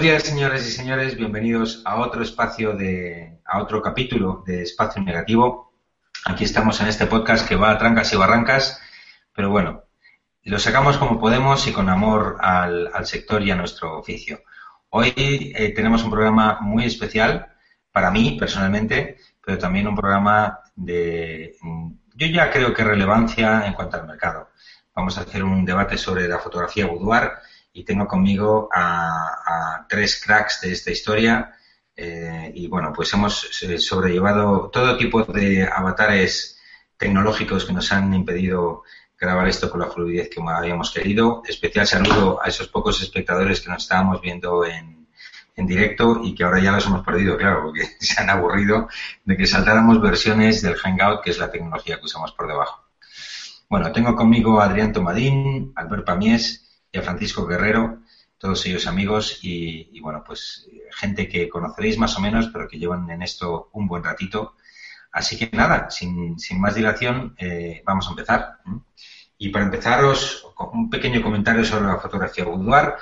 [0.00, 1.14] buenos días, señores y señores.
[1.14, 5.74] Bienvenidos a otro espacio de, a otro capítulo de Espacio Negativo.
[6.24, 8.80] Aquí estamos en este podcast que va a trancas y barrancas,
[9.34, 9.84] pero bueno,
[10.44, 14.40] lo sacamos como podemos y con amor al, sector y a nuestro oficio.
[14.88, 17.48] Hoy eh, tenemos un programa muy especial
[17.92, 21.56] para mí personalmente, pero también un programa de,
[22.14, 24.48] yo ya creo que relevancia en cuanto al mercado.
[24.94, 27.32] Vamos a hacer un debate sobre la fotografía boudoir
[27.72, 31.56] y tengo conmigo a, tres cracks de esta historia.
[31.96, 36.58] Eh, y bueno, pues hemos eh, sobrellevado todo tipo de avatares
[36.96, 38.84] tecnológicos que nos han impedido
[39.18, 41.42] grabar esto con la fluidez que habíamos querido.
[41.46, 45.08] Especial saludo a esos pocos espectadores que nos estábamos viendo en,
[45.56, 48.88] en directo y que ahora ya los hemos perdido, claro, porque se han aburrido
[49.24, 52.84] de que saltáramos versiones del Hangout, que es la tecnología que usamos por debajo.
[53.68, 58.00] Bueno, tengo conmigo a Adrián Tomadín, Albert Pamies y a Francisco Guerrero,
[58.38, 63.08] todos ellos amigos y, bueno, pues gente que conoceréis más o menos, pero que llevan
[63.10, 64.56] en esto un buen ratito.
[65.12, 68.58] Así que nada, sin, más dilación, eh, vamos a empezar.
[69.36, 72.94] Y para empezaros, un pequeño comentario sobre la fotografía boudoir.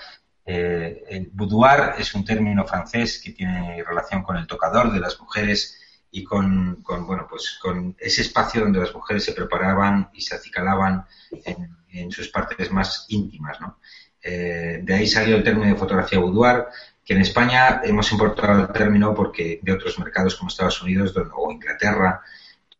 [0.44, 5.20] Eh, el boudoir es un término francés que tiene relación con el tocador de las
[5.20, 5.78] mujeres
[6.11, 11.05] y con, bueno, pues con ese espacio donde las mujeres se preparaban y se acicalaban
[11.31, 13.61] en, en sus partes más íntimas.
[13.61, 13.78] ¿no?
[14.22, 16.64] Eh, de ahí salió el término de fotografía boudoir,
[17.05, 21.50] que en España hemos importado el término porque de otros mercados como Estados Unidos o
[21.50, 22.22] Inglaterra,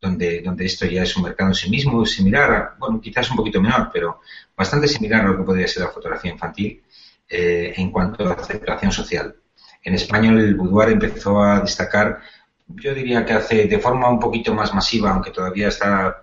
[0.01, 3.61] donde, donde esto ya es un mercado en sí mismo, similar, bueno, quizás un poquito
[3.61, 4.21] menor, pero
[4.57, 6.83] bastante similar a lo que podría ser la fotografía infantil
[7.29, 9.35] eh, en cuanto a la aceptación social.
[9.83, 12.21] En España el boudoir empezó a destacar,
[12.69, 16.21] yo diría que hace de forma un poquito más masiva, aunque todavía está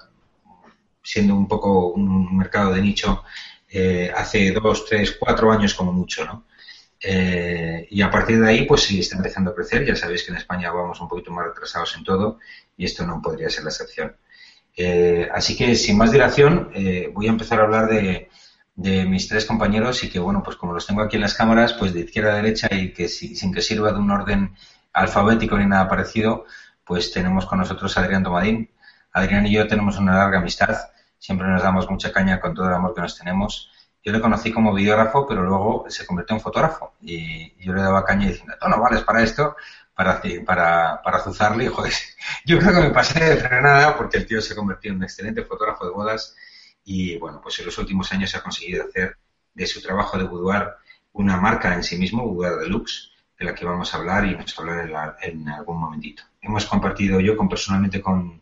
[1.05, 3.23] siendo un poco un mercado de nicho,
[3.69, 6.45] eh, hace dos, tres, cuatro años como mucho, ¿no?
[7.01, 9.85] Eh, y a partir de ahí, pues sí, está empezando a crecer.
[9.85, 12.39] Ya sabéis que en España vamos un poquito más retrasados en todo
[12.77, 14.15] y esto no podría ser la excepción.
[14.77, 16.71] Eh, así que, sin más dilación,
[17.13, 18.29] voy a empezar a hablar de,
[18.75, 21.93] mis tres compañeros y que, bueno, pues como los tengo aquí en las cámaras, pues
[21.93, 24.55] de izquierda a derecha y que sin que sirva de un orden
[24.93, 26.45] alfabético ni nada parecido,
[26.85, 28.69] pues tenemos con nosotros a Adrián Tomadín.
[29.11, 30.77] Adrián y yo tenemos una larga amistad
[31.17, 33.71] siempre nos damos mucha caña con todo el amor que nos tenemos.
[34.03, 36.93] Yo le conocí como videógrafo, pero luego se convirtió en fotógrafo.
[37.01, 39.55] Y yo le daba caña diciendo, no, no vales para esto,
[39.95, 41.65] para, para, para azuzarle.
[41.65, 41.93] Y, joder,
[42.45, 45.43] yo creo que me pasé de frenada porque el tío se convirtió en un excelente
[45.43, 46.35] fotógrafo de bodas.
[46.83, 49.17] Y bueno, pues en los últimos años ha conseguido hacer
[49.53, 50.67] de su trabajo de boudoir
[51.13, 53.09] una marca en sí mismo, Boudoir Deluxe,
[53.39, 56.23] de la que vamos a hablar y a hablar en, en algún momentito.
[56.41, 58.41] Hemos compartido yo personalmente con,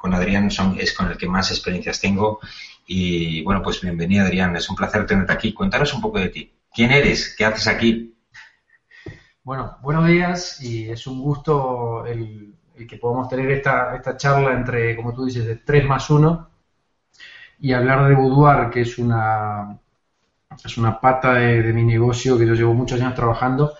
[0.00, 2.40] con Adrián son, es con el que más experiencias tengo.
[2.86, 5.52] Y bueno, pues bienvenido Adrián, es un placer tenerte aquí.
[5.52, 6.50] Cuéntanos un poco de ti.
[6.72, 7.34] ¿Quién eres?
[7.36, 8.16] ¿Qué haces aquí?
[9.42, 12.54] Bueno, buenos días y es un gusto el,
[12.88, 16.48] que podamos tener esta, esta charla entre, como tú dices, de 3 más 1
[17.58, 19.78] y hablar de Boudoir, que es una,
[20.64, 23.74] es una pata de, de mi negocio que yo llevo muchos años trabajando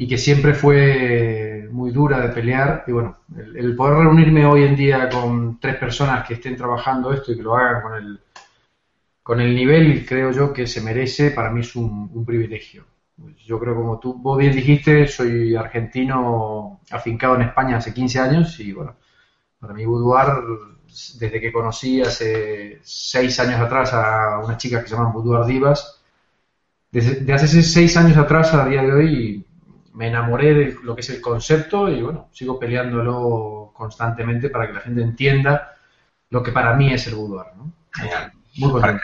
[0.00, 2.84] y que siempre fue muy dura de pelear.
[2.86, 7.32] Y bueno, el, poder reunirme hoy en día con tres personas que estén trabajando esto
[7.32, 8.20] y que lo hagan con el,
[9.22, 12.86] con el nivel, creo yo, que se merece, para mí es un, privilegio.
[13.44, 18.58] Yo creo, como tú vos bien dijiste, soy argentino afincado en España hace 15 años
[18.58, 18.96] y bueno,
[19.58, 20.28] para mí Boudoir,
[21.18, 26.00] desde que conocí hace 6 años atrás a una chica que se llama Boudoir Divas,
[26.90, 29.46] desde hace 6 años atrás a día de hoy
[29.92, 34.72] me enamoré de lo que es el concepto y bueno, sigo peleándolo constantemente para que
[34.74, 35.76] la gente entienda
[36.30, 37.46] lo que para mí es el boudoir.
[37.56, 37.72] ¿no?
[37.92, 38.32] Genial.
[38.56, 39.00] Muy para,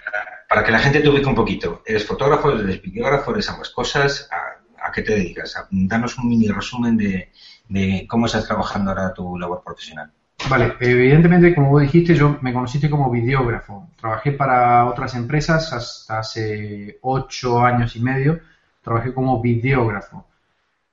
[0.48, 4.28] para, que la gente te ubique un poquito, ¿eres fotógrafo, eres videógrafo, eres ambas cosas?
[4.30, 5.54] ¿A, qué te dedicas?
[5.70, 7.30] danos un mini resumen de,
[7.68, 10.10] de, cómo estás trabajando ahora tu labor profesional.
[10.48, 13.90] Vale, evidentemente, como vos dijiste, yo me conociste como videógrafo.
[13.96, 18.40] Trabajé para otras empresas hasta hace ocho años y medio.
[18.82, 20.26] Trabajé como videógrafo.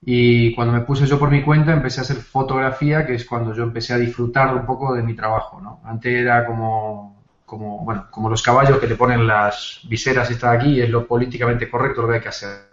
[0.05, 3.53] Y cuando me puse yo por mi cuenta empecé a hacer fotografía, que es cuando
[3.53, 5.81] yo empecé a disfrutar un poco de mi trabajo, ¿no?
[5.85, 10.51] Antes era como, como, bueno, como los caballos que te ponen las viseras y está
[10.51, 12.67] aquí, es lo políticamente correcto lo que hay que hacer.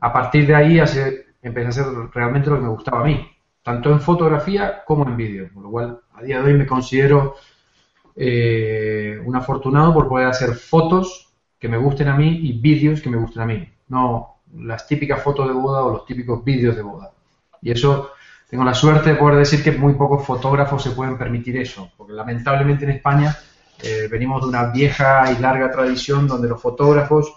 [0.00, 0.80] A partir de ahí
[1.42, 3.30] empecé a hacer realmente lo que me gustaba a mí,
[3.62, 7.36] tanto en fotografía como en vídeo, con lo cual a día de hoy me considero
[8.16, 13.10] eh, un afortunado por poder hacer fotos que me gusten a mí y vídeos que
[13.10, 13.68] me gusten a mí.
[13.88, 17.12] No, las típicas fotos de boda o los típicos vídeos de boda.
[17.62, 18.12] Y eso
[18.48, 22.12] tengo la suerte de poder decir que muy pocos fotógrafos se pueden permitir eso, porque
[22.12, 23.36] lamentablemente en España
[23.82, 27.34] eh, venimos de una vieja y larga tradición donde los fotógrafos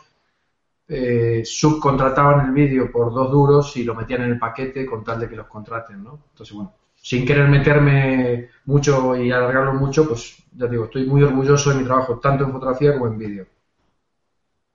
[0.88, 5.20] eh, subcontrataban el vídeo por dos duros y lo metían en el paquete con tal
[5.20, 6.20] de que los contraten, ¿no?
[6.32, 11.70] Entonces, bueno, sin querer meterme mucho y alargarlo mucho, pues ya digo, estoy muy orgulloso
[11.70, 13.48] de mi trabajo, tanto en fotografía como en vídeo.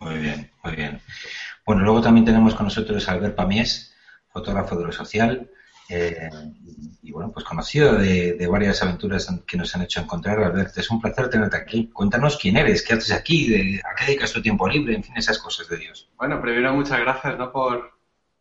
[0.01, 1.01] Muy bien, muy bien.
[1.67, 3.95] Bueno, luego también tenemos con nosotros a Albert Pamies,
[4.29, 5.51] fotógrafo de lo social,
[5.89, 6.31] eh,
[7.03, 10.39] y bueno, pues conocido de, varias aventuras que nos han hecho encontrar.
[10.39, 11.91] Albert, es un placer tenerte aquí.
[11.93, 15.39] Cuéntanos quién eres, qué haces aquí, a qué dedicas tu tiempo libre, en fin, esas
[15.39, 16.11] cosas de Dios.
[16.17, 17.53] Bueno, primero muchas gracias ¿no?
[17.53, 17.93] por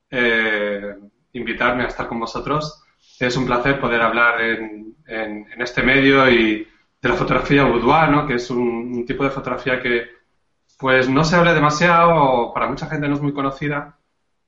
[0.09, 0.95] eh,
[1.33, 2.83] invitarme a estar con vosotros.
[3.19, 4.95] Es un placer poder hablar en,
[5.57, 6.67] este medio y
[7.01, 8.25] de la fotografía boudoir, ¿no?
[8.25, 10.07] que es un, tipo de fotografía que
[10.83, 13.97] pues no se habla demasiado, para mucha gente no es muy conocida,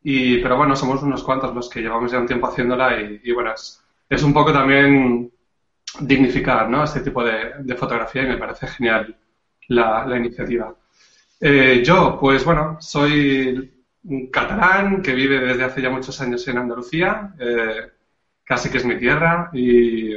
[0.03, 3.53] y, pero bueno, somos unos cuantos los que llevamos ya un tiempo haciéndola y, bueno,
[3.53, 5.31] es, un poco también
[6.01, 6.83] dignificar ¿no?
[6.83, 9.15] este tipo de, fotografía y me parece genial
[9.69, 10.75] la, iniciativa.
[11.39, 13.73] Eh, yo, pues bueno, soy
[14.03, 17.33] un catalán que vive desde hace ya muchos años en Andalucía.
[17.39, 17.91] Eh,
[18.43, 19.49] casi que es mi tierra.
[19.53, 20.15] Y,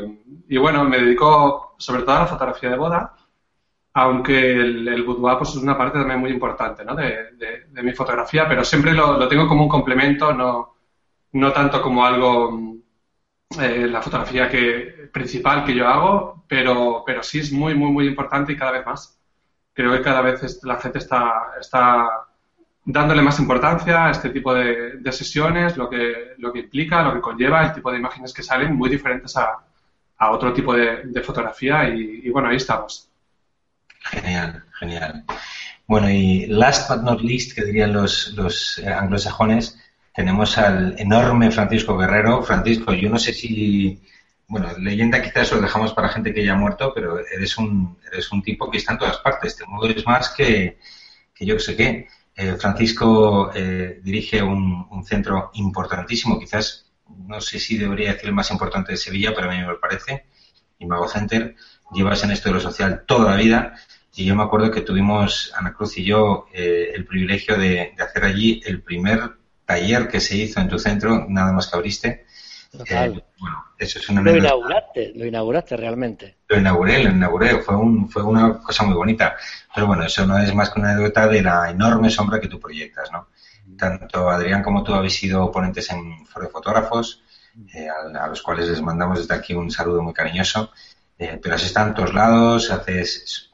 [0.59, 3.15] bueno, me dedico sobre todo a la fotografía de boda,
[3.99, 8.65] aunque el, el boudoir pues, es una parte también muy importante de, mi fotografía, pero
[8.65, 12.77] siempre lo, tengo como un complemento, no, tanto como algo,
[13.61, 18.07] eh, la fotografía que, principal que yo hago, pero, pero sí es muy, muy, muy
[18.07, 19.19] importante y cada vez más.
[19.73, 22.09] Creo que cada vez la gente está, está
[22.85, 27.21] dándole más importancia a este tipo de, sesiones, lo que, lo que implica, lo que
[27.21, 29.59] conlleva, el tipo de imágenes que salen, muy diferentes a,
[30.19, 33.08] a otro tipo de, fotografía y, bueno, ahí estamos.
[34.11, 35.25] Genial, genial.
[35.87, 39.79] Bueno, y last but not least, que dirían los, los eh, anglosajones,
[40.15, 42.43] tenemos al enorme Francisco Guerrero.
[42.43, 44.03] Francisco, yo no sé si,
[44.47, 48.31] bueno, leyenda quizás lo dejamos para gente que ya ha muerto, pero eres un, eres
[48.33, 50.79] un tipo que está en todas partes, te mueves más que,
[51.35, 52.09] que yo que sé qué.
[52.35, 56.91] Eh, Francisco eh, dirige un, centro importantísimo, quizás
[57.27, 60.27] no sé si debería decir el más importante de Sevilla, pero a mí me parece,
[60.79, 61.57] Imago Center.
[61.93, 63.75] Llevas en esto de lo social toda la vida
[64.19, 68.25] y yo me acuerdo que tuvimos, Ana Cruz y yo, eh, el privilegio de, hacer
[68.25, 72.27] allí el primer taller que se hizo en tu centro, nada más que abriste,
[72.73, 76.39] eh, bueno, eso es una lo inauguraste, lo inauguraste realmente.
[76.49, 79.37] Lo inauguré, lo inauguré, fue, un, fue una cosa muy bonita.
[79.73, 82.59] Pero bueno, eso no es más que una anécdota de la enorme sombra que tú
[82.59, 83.29] proyectas, ¿no?
[83.79, 87.23] Tanto Adrián como tú habéis sido ponentes en Foro de Fotógrafos,
[87.73, 90.73] eh, a, los cuales les mandamos desde aquí un saludo muy cariñoso.
[91.17, 93.48] Eh, pero has estado en todos lados, haces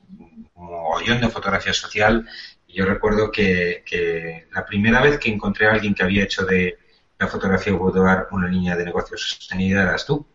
[0.54, 2.28] mogollón de fotografía social.
[2.68, 6.78] Yo recuerdo que, que la primera vez que encontré a alguien que había hecho de
[7.18, 10.26] la fotografía dar una línea de negocio sostenida eras tú.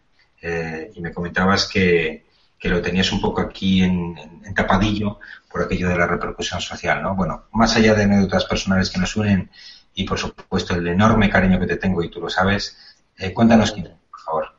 [0.42, 2.25] Eh, y me comentabas que,
[2.63, 4.16] lo tenías un poco aquí en,
[4.56, 5.19] tapadillo
[5.50, 7.16] por aquello de la repercusión social, ¿no?
[7.16, 9.50] Bueno, más allá de anécdotas personales que nos unen
[9.94, 12.78] y por supuesto el enorme cariño que te tengo y tú lo sabes,
[13.18, 14.54] eh, cuéntanos quién, por favor.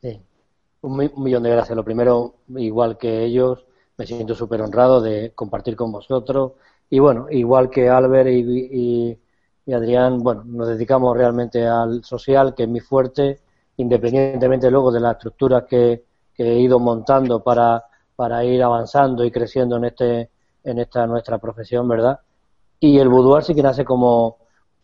[0.00, 0.20] Sí,
[0.82, 1.76] un, millón de gracias.
[1.76, 3.64] Lo primero, igual que ellos,
[3.96, 6.52] me siento súper honrado de compartir con vosotros
[6.90, 9.18] y bueno, igual que Albert y
[9.64, 13.40] y Adrián, bueno, nos dedicamos realmente al social, que es mi fuerte,
[13.76, 16.04] independientemente luego de las estructuras que,
[16.38, 17.84] he ido montando para,
[18.16, 20.30] para ir avanzando y creciendo en este
[20.64, 22.18] en esta nuestra profesión, ¿verdad?
[22.80, 24.38] Y el boudoir sí que nace como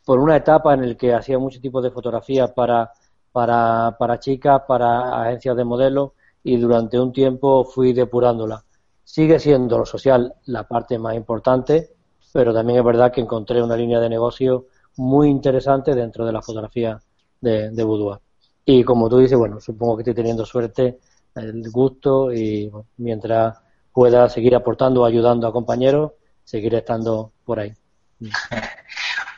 [0.04, 2.92] por una etapa en la que hacía muchos tipos de fotografías para,
[3.32, 6.12] para, para chicas, para agencias de modelos
[6.44, 8.64] y durante un tiempo fui depurándola.
[9.08, 11.94] Sigue siendo lo social la parte más importante,
[12.30, 14.66] pero también es verdad que encontré una línea de negocio
[14.98, 17.00] muy interesante dentro de la fotografía
[17.40, 18.18] de, de Boudoir.
[18.66, 20.98] Y como tú dices, bueno, supongo que estoy teniendo suerte,
[21.34, 23.56] el gusto y mientras
[23.94, 26.12] pueda seguir aportando, ayudando a compañeros,
[26.44, 27.72] seguiré estando por ahí.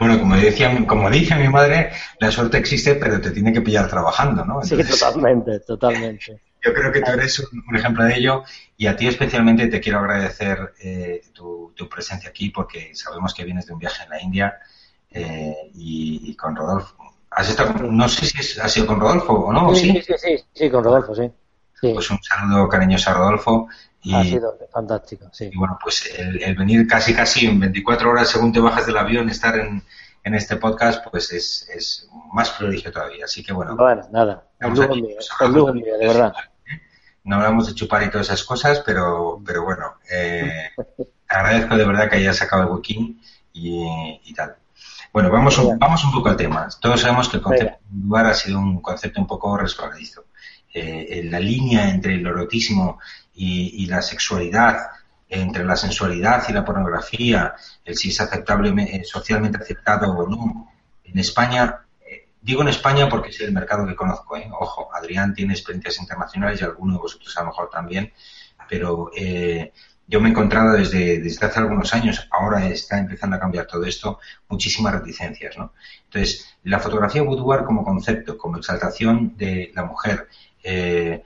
[0.00, 3.86] Bueno, como decía, como dice mi madre, la suerte existe, pero te tiene que pillar
[3.86, 4.62] trabajando, ¿no?
[4.62, 6.40] sí, totalmente, totalmente.
[6.62, 8.44] Yo creo que tú eres un, ejemplo de ello
[8.76, 13.66] y a ti especialmente te quiero agradecer eh, tu, presencia aquí porque sabemos que vienes
[13.66, 14.58] de un viaje en la India
[15.10, 16.96] eh, y, con Rodolfo.
[17.30, 19.74] ¿Has estado, no sé si ha sido con Rodolfo o no?
[19.74, 21.30] Sí, sí, sí, sí, con Rodolfo, sí.
[21.80, 23.68] Pues un saludo cariñoso a Rodolfo.
[24.02, 25.50] Y, ha sido fantástico, sí.
[25.52, 29.30] Y bueno, pues el, venir casi casi en 24 horas según te bajas del avión,
[29.30, 29.82] estar en,
[30.22, 33.24] en este podcast, pues es, es más prodigio todavía.
[33.24, 33.76] Así que bueno.
[33.76, 34.44] Bueno, nada.
[34.58, 36.32] El lujo, mío, el lujo mío, de verdad
[37.24, 40.70] no hablamos de chupar y todas esas cosas, pero, pero bueno, eh,
[41.28, 43.20] agradezco de verdad que hayas sacado el booking
[43.52, 44.56] y, tal.
[45.12, 46.68] Bueno, vamos un, vamos un poco al tema.
[46.80, 50.24] Todos sabemos que el concepto de lugar ha sido un concepto un poco resbaladizo.
[50.72, 53.00] Eh, la línea entre el erotismo
[53.34, 54.76] y, la sexualidad
[55.30, 60.72] entre la sensualidad y la pornografía, el si es aceptable, eh, socialmente aceptado o no,
[61.04, 64.50] en España, eh, digo en España porque es el mercado que conozco, ¿eh?
[64.52, 68.12] ojo, Adrián tiene experiencias internacionales y alguno de vosotros a lo mejor también,
[68.68, 69.10] pero
[70.10, 73.84] yo me he encontrado desde, desde hace algunos años, ahora está empezando a cambiar todo
[73.84, 74.18] esto,
[74.48, 75.72] muchísimas reticencias, ¿no?
[76.04, 80.26] Entonces, la fotografía boudoir como concepto, como exaltación de la mujer,
[80.64, 81.22] eh,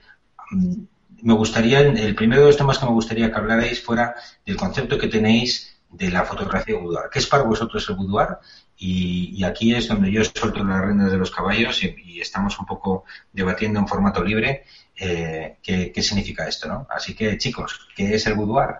[1.21, 4.97] me gustaría, el primero de los temas que me gustaría que hablarais fuera del concepto
[4.97, 7.09] que tenéis de la fotografía boudoir.
[7.11, 8.37] ¿Qué es para vosotros el boudoir?
[8.77, 13.03] Y, aquí es donde yo suelto las rendas de los caballos y, estamos un poco
[13.31, 14.63] debatiendo en formato libre
[14.95, 16.87] eh, qué, significa esto, ¿no?
[16.89, 18.75] Así que, chicos, ¿qué es el boudoir?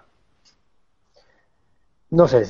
[2.12, 2.46] No sé,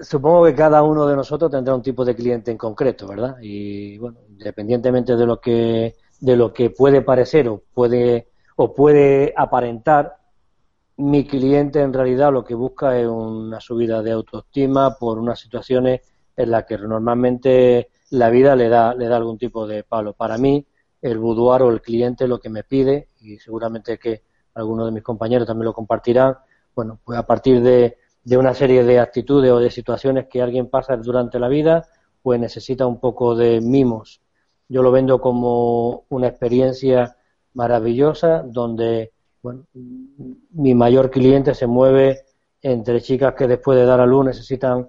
[0.00, 3.36] supongo que cada uno de nosotros tendrá un tipo de cliente en concreto, ¿verdad?
[3.40, 9.32] Y bueno, independientemente de lo que de lo que puede parecer o puede o puede
[9.36, 10.16] aparentar,
[10.98, 16.00] mi cliente en realidad lo que busca es una subida de autoestima por unas situaciones
[16.34, 20.14] en las que normalmente la vida le da, le da algún tipo de palo.
[20.14, 20.66] Para mí,
[21.02, 24.22] el boudoir o el cliente lo que me pide, y seguramente que
[24.54, 26.36] algunos de mis compañeros también lo compartirán,
[26.74, 30.68] bueno, pues a partir de, de una serie de actitudes o de situaciones que alguien
[30.68, 31.86] pasa durante la vida,
[32.22, 34.22] pues necesita un poco de mimos.
[34.68, 37.16] Yo lo vendo como una experiencia
[37.56, 42.22] maravillosa donde bueno, mi mayor cliente se mueve
[42.62, 44.88] entre chicas que después de dar a luz necesitan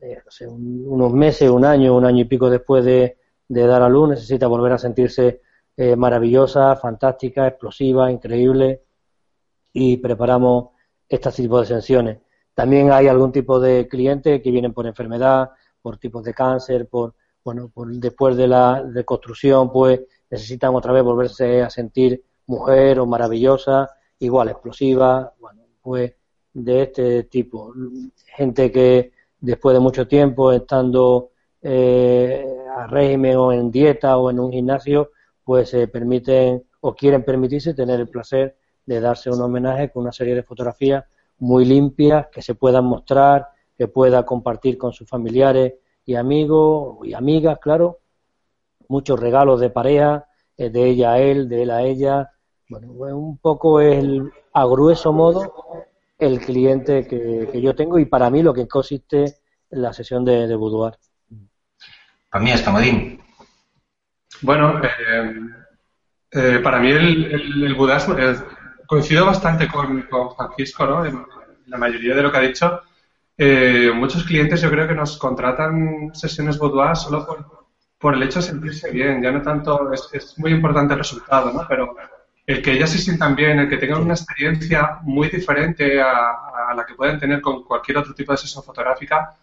[0.00, 3.16] eh, unos meses, un año, un año y pico después de,
[3.48, 5.42] dar a luz, necesita volver a sentirse
[5.76, 8.82] eh, maravillosa, fantástica, explosiva, increíble
[9.72, 10.70] y preparamos
[11.08, 12.18] este tipo de sesiones.
[12.54, 17.14] También hay algún tipo de clientes que vienen por enfermedad, por tipos de cáncer, por
[17.44, 23.06] bueno, por, después de la reconstrucción, pues necesitan otra vez volverse a sentir mujer o
[23.06, 26.14] maravillosa, igual explosiva, bueno, pues
[26.52, 27.72] de este tipo.
[28.36, 31.30] Gente que después de mucho tiempo estando
[31.62, 32.44] eh,
[32.76, 35.10] a régimen o en dieta o en un gimnasio,
[35.44, 38.56] pues se permiten o quieren permitirse tener el placer
[38.86, 41.04] de darse un homenaje con una serie de fotografías
[41.38, 47.14] muy limpias que se puedan mostrar, que pueda compartir con sus familiares y amigos y
[47.14, 47.98] amigas, claro,
[48.88, 50.26] muchos regalos de pareja,
[50.56, 52.30] eh, de ella a él, de él a ella.
[52.68, 55.84] Bueno, pues un poco el, a grueso modo
[56.18, 59.36] el cliente que, yo tengo y para mí lo que consiste
[59.70, 60.94] en la sesión de, de boudoir.
[62.28, 63.20] Para mí es Tamadín.
[64.42, 65.32] Bueno, eh,
[66.32, 67.76] eh, para mí el, el, el
[68.86, 71.06] coincido bastante con, con Francisco, ¿no?
[71.06, 71.24] En
[71.66, 72.80] la mayoría de lo que ha dicho.
[73.94, 77.67] muchos clientes yo creo que nos contratan sesiones boudoir solo por,
[77.98, 81.52] por el hecho de sentirse bien, ya no tanto, es, es, muy importante el resultado,
[81.52, 81.66] ¿no?
[81.68, 81.96] Pero
[82.46, 86.86] el que ellas se sientan bien, el que tengan una experiencia muy diferente a, la
[86.86, 89.34] que pueden tener con cualquier otro tipo de sesión fotográfica,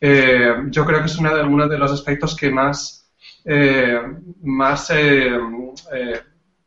[0.00, 3.10] eh, yo creo que es una de, uno de los aspectos que más,
[3.44, 4.00] eh,
[4.42, 5.38] más eh,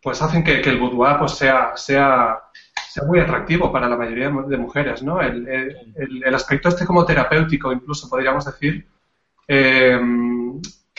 [0.02, 2.40] pues hacen que, el boudoir pues sea, sea,
[2.88, 5.22] sea muy atractivo para la mayoría de mujeres, ¿no?
[5.22, 8.86] El, el, el aspecto este como terapéutico, incluso podríamos decir,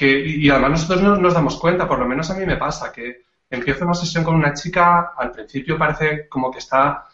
[0.06, 3.24] y además nosotros no nos damos cuenta, por lo menos a mí me pasa, que
[3.50, 7.06] empiezo una sesión con una chica, al principio parece como que está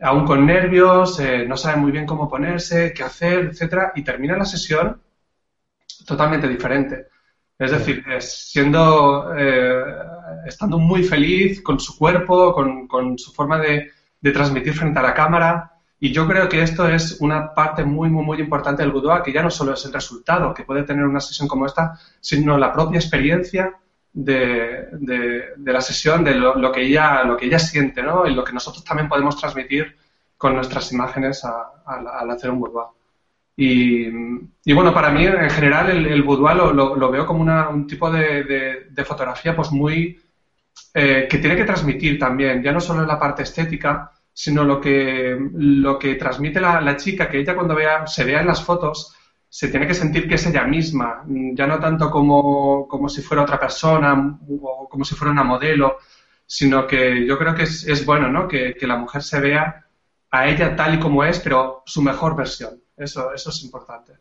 [0.00, 4.36] aún con nervios, eh, no sabe muy bien cómo ponerse, qué hacer, etcétera, y termina
[4.36, 5.00] la sesión
[6.06, 7.08] totalmente diferente.
[7.58, 9.82] Es decir, siendo, eh,
[10.46, 13.90] estando muy feliz con su cuerpo, con, su forma de,
[14.20, 18.08] de transmitir frente a la cámara, y yo creo que esto es una parte muy,
[18.08, 21.04] muy, muy importante del boudoir, que ya no solo es el resultado que puede tener
[21.04, 23.74] una sesión como esta, sino la propia experiencia
[24.12, 28.26] de, de, la sesión, de lo, que ella, lo que ella siente, ¿no?
[28.26, 29.96] Y lo que nosotros también podemos transmitir
[30.36, 32.86] con nuestras imágenes al hacer un boudoir.
[33.56, 34.06] Y,
[34.64, 37.88] y, bueno, para mí en general el, el boudoir lo, lo, veo como una, un
[37.88, 40.20] tipo de, de, fotografía pues muy...
[40.94, 44.80] Eh, que tiene que transmitir también, ya no solo en la parte estética, sino lo
[44.80, 49.12] que, lo que transmite la, chica, que ella cuando vea, se vea en las fotos,
[49.48, 53.42] se tiene que sentir que es ella misma, ya no tanto como, como si fuera
[53.42, 55.96] otra persona o como si fuera una modelo,
[56.46, 58.46] sino que yo creo que es, es bueno ¿no?
[58.46, 59.84] que, que, la mujer se vea
[60.30, 62.80] a ella tal y como es, pero su mejor versión.
[62.96, 64.12] Eso, eso es importante.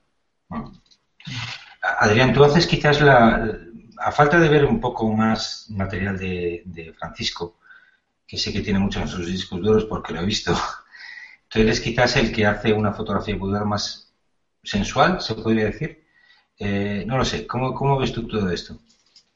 [1.99, 3.55] Adrián, tú haces quizás la,
[3.99, 7.59] a falta de ver un poco más material de, de Francisco,
[8.27, 10.53] que sé que tiene mucho en sus discos duros porque lo he visto.
[11.49, 14.11] Entonces, quizás el que hace una fotografía boudoir más
[14.61, 16.03] sensual, se podría decir.
[16.59, 18.79] Eh, no lo sé, ¿Cómo, ¿cómo ves tú todo esto?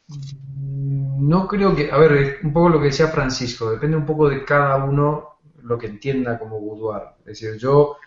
[0.08, 4.44] No creo que, a ver, un poco lo que decía Francisco, depende un poco de
[4.44, 7.04] cada uno lo que entienda como boudoir.
[7.20, 7.98] Es decir, yo,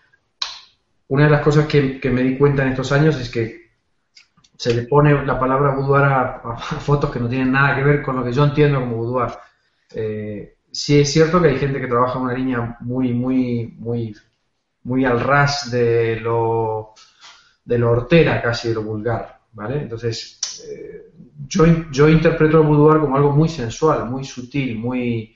[1.07, 3.65] una de las cosas que, me di cuenta en estos años es que
[4.57, 8.17] se le pone la palabra boudoir a, fotos que no tienen nada que ver con
[8.17, 9.31] lo que yo entiendo como boudoir.
[9.93, 14.15] Eh, sí es cierto que hay gente que trabaja en una línea muy, muy, muy,
[14.83, 16.93] muy al ras de lo,
[17.63, 19.81] de lo hortera casi, de lo vulgar, ¿vale?
[19.81, 20.39] Entonces,
[20.69, 21.11] eh,
[21.47, 25.35] yo, yo interpreto el boudoir como algo muy sensual, muy sutil, muy,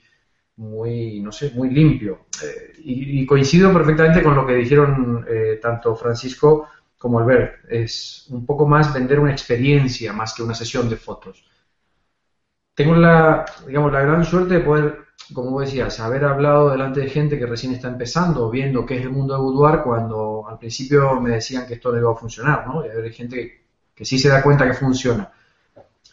[0.56, 2.26] muy, no sé, muy limpio.
[2.42, 6.68] Eh, y, coincido perfectamente con lo que dijeron eh, tanto Francisco
[6.98, 7.64] como Albert.
[7.70, 11.44] Es un poco más vender una experiencia más que una sesión de fotos.
[12.74, 17.38] Tengo la, digamos, la gran suerte de poder, como decías, haber hablado delante de gente
[17.38, 21.30] que recién está empezando, viendo qué es el mundo de boudoir, cuando al principio me
[21.30, 22.84] decían que esto no iba a funcionar, ¿no?
[22.84, 25.30] Y hay gente que, que sí se da cuenta que funciona.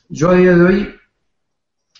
[0.09, 0.95] Yo a día de hoy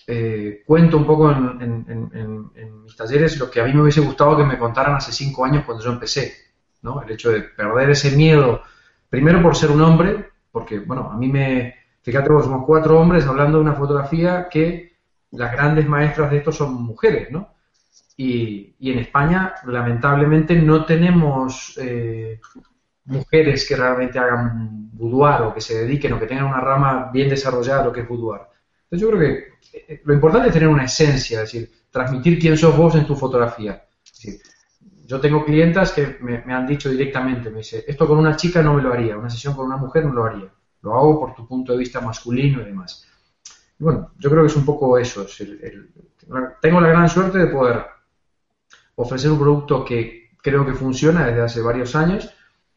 [0.10, 2.52] eh, cuento un poco en,
[2.84, 5.66] mis talleres lo que a mí me hubiese gustado que me contaran hace cinco años
[5.66, 6.34] cuando yo empecé,
[6.82, 7.02] ¿no?
[7.02, 8.62] El hecho de perder ese miedo,
[9.10, 13.58] primero por ser un hombre, porque, bueno, a mí me, fíjate, somos cuatro hombres hablando
[13.58, 14.97] de una fotografía que
[15.31, 17.55] las grandes maestras de esto son mujeres, ¿no?
[18.15, 22.39] Y, en España, lamentablemente, no tenemos eh,
[23.05, 27.29] mujeres que realmente hagan boudoir o que se dediquen o que tengan una rama bien
[27.29, 28.41] desarrollada a lo que es boudoir.
[28.84, 32.57] Entonces yo creo que eh, lo importante es tener una esencia, es decir, transmitir quién
[32.57, 33.84] sos vos en tu fotografía.
[35.05, 38.74] yo tengo clientas que me, han dicho directamente, me dice, esto con una chica no
[38.74, 41.48] me lo haría, una sesión con una mujer no lo haría, lo hago por tu
[41.48, 43.07] punto de vista masculino y demás.
[43.79, 45.25] Bueno, yo creo que es un poco eso.
[46.61, 47.85] tengo la gran suerte de poder
[48.96, 52.29] ofrecer un producto que creo que funciona desde hace varios años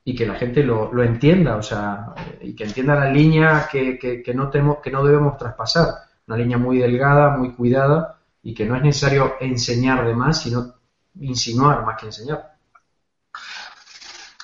[0.05, 4.51] y que la gente lo, entienda, o sea, y que entienda la línea que, no
[4.51, 5.89] que no debemos traspasar
[6.27, 10.75] una línea muy delgada, muy cuidada y que no es necesario enseñar de más, sino
[11.21, 12.55] insinuar más que enseñar.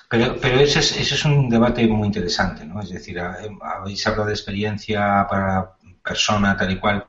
[0.09, 2.81] Pero, pero ese, es, ese es un debate muy interesante, ¿no?
[2.81, 5.76] Es decir, habéis hablado de experiencia para
[6.07, 7.05] persona tal y cual,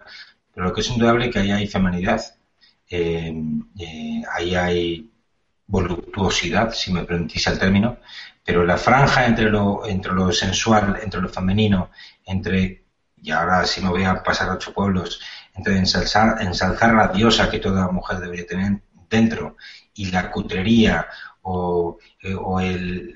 [0.53, 2.21] pero lo que es indudable es que ahí hay feminidad,
[2.89, 3.33] eh,
[3.79, 5.11] eh, ahí hay
[5.67, 7.99] voluptuosidad, si me permitís el término,
[8.43, 11.91] pero la franja entre lo, entre lo sensual, entre lo femenino,
[12.25, 12.85] entre
[13.19, 15.19] y ahora si me voy a pasar a ocho pueblos,
[15.55, 18.79] entre ensalzar, ensalzar la diosa que toda mujer debería tener
[19.09, 19.57] dentro
[19.93, 21.07] y la cutrería
[21.41, 23.13] o, eh, o el,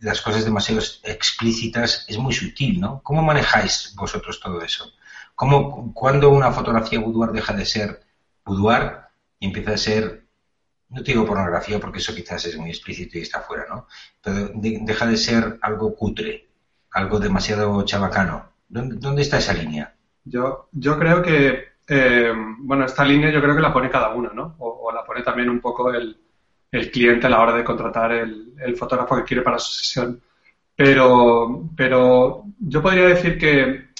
[0.00, 3.02] las cosas demasiado explícitas es muy sutil, ¿no?
[3.02, 4.92] ¿Cómo manejáis vosotros todo eso?
[5.34, 8.00] ¿Cómo, cuando una fotografía boudoir deja de ser
[8.44, 8.92] boudoir
[9.38, 10.24] y empieza a ser,
[10.90, 13.86] no te digo pornografía porque eso quizás es muy explícito y está fuera, ¿no?
[14.22, 16.48] Pero deja de ser algo cutre,
[16.92, 19.94] algo demasiado chabacano ¿Dónde, está esa línea?
[20.24, 24.30] Yo, yo creo que, eh, bueno, esta línea yo creo que la pone cada uno,
[24.34, 24.56] ¿no?
[24.58, 26.18] O, la pone también un poco el,
[26.90, 30.20] cliente a la hora de contratar el, fotógrafo que quiere para su sesión.
[30.74, 33.90] Pero, pero yo podría decir que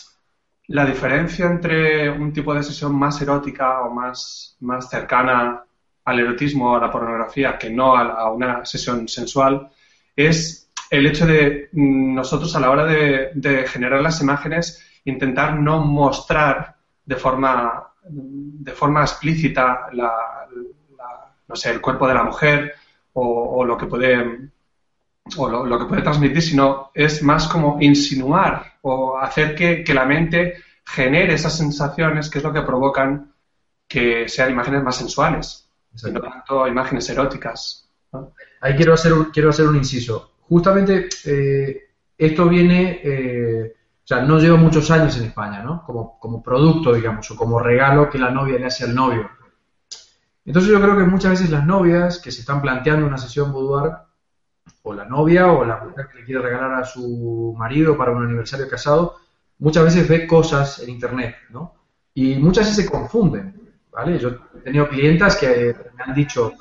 [0.68, 5.64] la diferencia entre un tipo de sesión más erótica o más, más cercana
[6.04, 9.70] al erotismo, a la pornografía, que no a una sesión sensual,
[10.16, 15.80] es el hecho de mm, nosotros a la hora de, generar las imágenes intentar no
[15.80, 19.88] mostrar de forma, de forma explícita
[21.46, 22.74] no sé, el cuerpo de la mujer
[23.12, 24.50] o, lo que puede
[25.36, 30.62] o lo, que puede transmitir, sino es más como insinuar o hacer que, la mente
[30.84, 33.32] genere esas sensaciones que es lo que provocan
[33.88, 37.88] que sean imágenes más sensuales, y no tanto imágenes eróticas.
[38.60, 44.38] Ahí quiero hacer quiero hacer un inciso justamente eh, esto viene, eh, o sea, no
[44.38, 45.82] lleva muchos años en España, ¿no?
[45.84, 49.28] Como, como producto, digamos, o como regalo que la novia le hace al novio.
[50.44, 53.92] Entonces yo creo que muchas veces las novias que se están planteando una sesión boudoir,
[54.82, 58.24] o la novia o la mujer que le quiere regalar a su marido para un
[58.24, 59.16] aniversario casado,
[59.58, 61.74] muchas veces ve cosas en internet, ¿no?
[62.12, 64.18] Y muchas veces se confunden, ¿vale?
[64.18, 66.52] Yo he tenido clientas que me han dicho,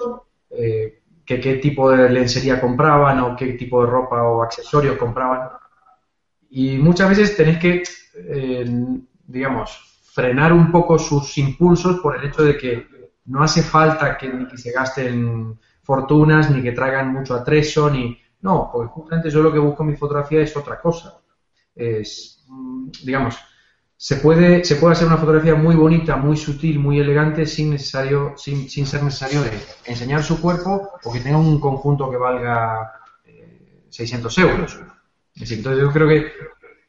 [0.49, 5.49] eh, que qué tipo de lencería compraban o qué tipo de ropa o accesorios compraban.
[6.49, 7.83] Y muchas veces tenéis que,
[8.15, 8.65] eh,
[9.27, 12.87] digamos, frenar un poco sus impulsos por el hecho de que
[13.25, 18.17] no hace falta que, que se gasten fortunas, ni que traigan mucho atrezo, ni...
[18.41, 21.21] No, porque justamente yo lo que busco en mi fotografía es otra cosa.
[21.75, 23.37] Es, mm, digamos,
[23.95, 28.33] se puede, se puede hacer una fotografía muy bonita, muy sutil, muy elegante, sin, necesario,
[28.35, 29.51] sin, sin ser necesario de
[29.85, 32.91] enseñar su cuerpo o que tenga un conjunto que valga
[33.89, 34.79] 600 eh, euros.
[35.35, 36.33] entonces yo creo que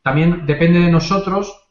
[0.03, 1.64] también depende de nosotros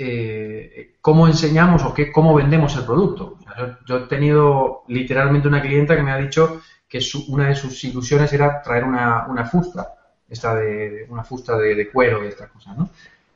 [0.00, 3.36] eh, cómo enseñamos o qué, cómo vendemos el producto.
[3.86, 8.32] yo, he tenido literalmente una clienta que me ha dicho que una de sus ilusiones
[8.32, 9.94] era traer una, una fusta,
[10.28, 12.88] esta de, una fusta de, cuero y estas cosas, ¿no?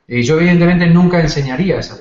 [0.07, 1.97] Y yo evidentemente nunca enseñaría esa.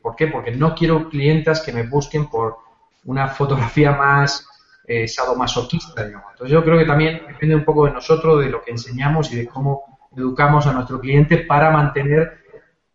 [0.00, 0.26] ¿Por qué?
[0.28, 2.58] Porque no quiero clientas que me busquen por
[3.04, 4.46] una fotografía más
[4.86, 6.28] eh, sadomasoquista, digamos.
[6.32, 9.36] Entonces yo creo que también depende un poco de nosotros, de lo que enseñamos y
[9.36, 12.43] de cómo educamos a nuestro cliente para mantener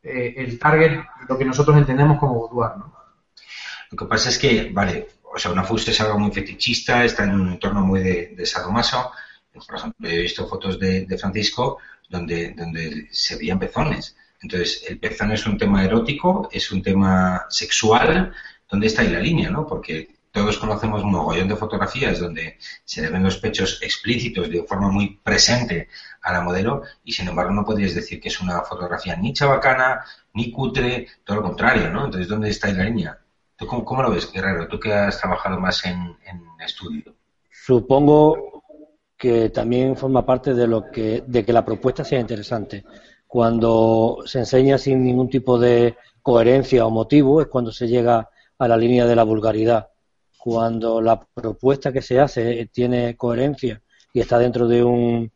[0.03, 2.93] eh, el target, lo que nosotros entendemos como boudoir, ¿no?
[3.91, 7.23] Lo que pasa es que, vale, o sea, una fusta es algo muy fetichista, está
[7.23, 9.11] en un entorno muy de, de sadomaso.
[9.51, 14.15] Por ejemplo, he visto fotos de, Francisco donde, donde se veían pezones.
[14.41, 18.33] Entonces, el pezón es un tema erótico, es un tema sexual.
[18.69, 19.67] ¿Dónde está ahí la línea, no?
[19.67, 24.63] Porque todos conocemos un mogollón de fotografías donde se le ven los pechos explícitos de
[24.63, 25.87] forma muy presente
[26.21, 30.05] a la modelo y sin embargo no podrías decir que es una fotografía ni chabacana,
[30.33, 32.05] ni cutre, todo lo contrario, ¿no?
[32.05, 33.17] Entonces, ¿dónde está la línea?
[33.57, 34.67] ¿Tú cómo, lo ves, Guerrero?
[34.67, 36.15] Tú que has trabajado más en,
[36.65, 37.13] estudio.
[37.51, 38.63] Supongo
[39.17, 42.85] que también forma parte de lo que de que la propuesta sea interesante.
[43.27, 48.67] Cuando se enseña sin ningún tipo de coherencia o motivo es cuando se llega a
[48.67, 49.89] la línea de la vulgaridad.
[50.39, 53.81] Cuando la propuesta que se hace tiene coherencia
[54.13, 55.31] y está dentro de un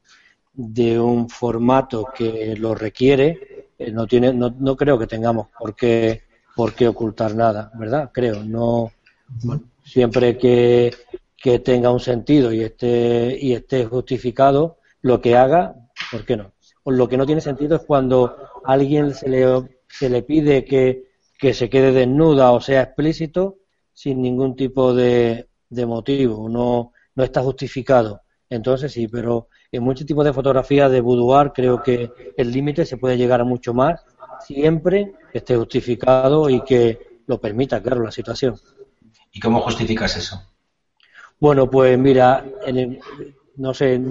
[0.54, 5.76] de un formato que lo requiere, eh, no tiene no, no creo que tengamos por
[5.76, 6.22] qué
[6.56, 8.12] por qué ocultar nada, ¿verdad?
[8.14, 8.92] Creo, no
[9.84, 10.94] siempre que,
[11.36, 15.76] que, tenga un sentido y esté y esté justificado lo que haga,
[16.12, 16.54] ¿por qué no?
[16.86, 19.46] Lo que no tiene sentido es cuando a alguien se le,
[19.90, 23.58] se le pide que, que se quede desnuda o sea explícito
[23.94, 28.22] sin ningún tipo de, de motivo, no, no está justificado.
[28.50, 32.98] Entonces sí, pero en muchos tipos de fotografías de boudoir creo que el límite se
[32.98, 34.04] puede llegar a mucho más
[34.40, 38.56] siempre esté justificado y que lo permita, claro, la situación.
[39.32, 40.42] ¿Y cómo justificas eso?
[41.40, 42.46] Bueno, pues mira,
[43.56, 44.02] no sé,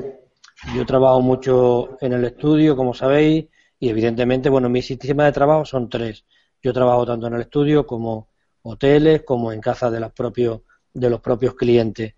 [0.74, 3.46] yo trabajo mucho en el estudio, como sabéis,
[3.78, 6.24] y evidentemente, bueno, mi sistema de trabajo son tres.
[6.62, 8.28] Yo trabajo tanto en el estudio como
[8.62, 10.60] hoteles, como en casa de los propios,
[10.92, 12.14] de los propios clientes.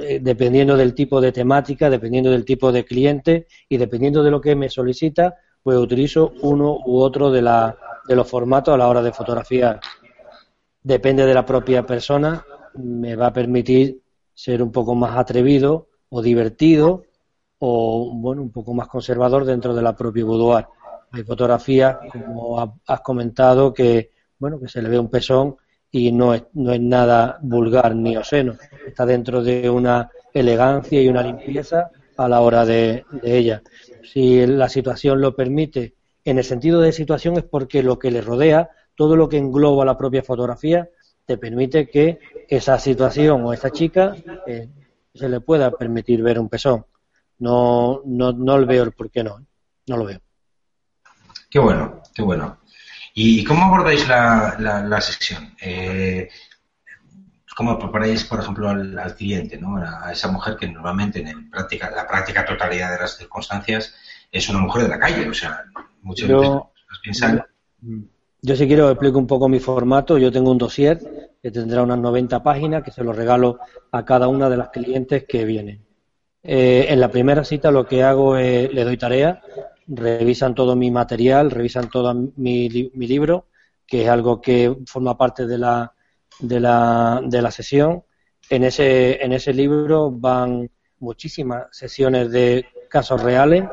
[0.00, 4.40] Eh, dependiendo del tipo de temática, dependiendo del tipo de cliente y dependiendo de lo
[4.40, 7.76] que me solicita, pues utilizo uno u otro de, la,
[8.08, 9.80] de los formatos a la hora de fotografiar.
[10.82, 14.00] Depende de la propia persona, me va a permitir
[14.34, 17.04] ser un poco más atrevido o divertido
[17.58, 20.66] o bueno un poco más conservador dentro de la propia boudoir.
[21.12, 25.56] Hay fotografías, como has comentado, que bueno que se le ve un pezón
[25.90, 28.56] y no es, no es nada vulgar ni obsceno.
[28.86, 33.62] Está dentro de una elegancia y una limpieza a la hora de, ella.
[34.02, 38.20] Si la situación lo permite, en el sentido de situación es porque lo que le
[38.20, 40.88] rodea, todo lo que engloba la propia fotografía,
[41.24, 44.68] te permite que esa situación o esa chica eh,
[45.14, 46.86] se le pueda permitir ver un pezón.
[47.38, 49.44] No, no, no veo el por qué no.
[49.86, 50.20] No lo veo.
[51.48, 52.58] Qué bueno, qué bueno.
[53.20, 55.52] ¿Y cómo abordáis la, la, la sesión?
[55.60, 56.28] Eh,
[57.56, 59.76] cómo preparáis, por ejemplo, al, cliente, ¿no?
[59.76, 63.92] a esa mujer que normalmente en práctica, la práctica totalidad de las circunstancias
[64.30, 65.64] es una mujer de la calle, o sea,
[66.02, 66.50] muchas veces
[67.02, 67.44] piensan...
[68.40, 71.00] Yo si quiero explico un poco mi formato, yo tengo un dossier
[71.42, 73.58] que tendrá unas 90 páginas que se lo regalo
[73.90, 75.84] a cada una de las clientes que vienen.
[76.44, 79.42] Eh, en la primera cita lo que hago es, le doy tarea,
[79.88, 83.46] revisan todo mi material, revisan todo mi, mi libro,
[83.86, 85.92] que es algo que forma parte de la,
[86.38, 88.04] de la, de la sesión.
[88.50, 90.70] En ese, en ese libro van
[91.00, 93.64] muchísimas sesiones de casos reales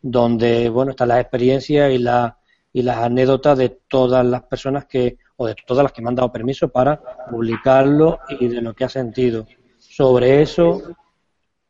[0.00, 2.38] donde bueno están las experiencias y, la,
[2.72, 6.14] y las anécdotas de todas las personas que o de todas las que me han
[6.14, 7.00] dado permiso para
[7.30, 9.46] publicarlo y de lo que ha sentido.
[9.78, 10.82] Sobre eso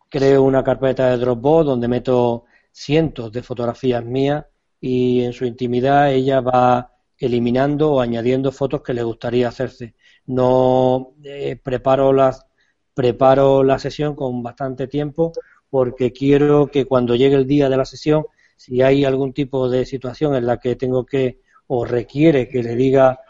[0.08, 2.44] creo una carpeta de Dropbox donde meto
[2.78, 4.46] cientos de fotografías mías
[4.80, 9.96] y en su intimidad ella va eliminando o añadiendo fotos que le gustaría hacerse.
[10.26, 12.46] No eh, preparo las
[12.94, 15.32] preparo la sesión con bastante tiempo
[15.70, 18.24] porque quiero que cuando llegue el día de la sesión
[18.56, 22.74] si hay algún tipo de situación en la que tengo que o requiere que le
[22.74, 23.20] diga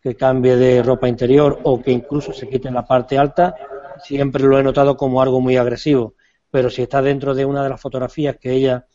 [0.00, 3.54] que cambie de ropa interior o que incluso se quite la parte alta
[4.02, 6.15] siempre lo he notado como algo muy agresivo
[6.56, 8.86] pero si está dentro de una de las fotografías que ella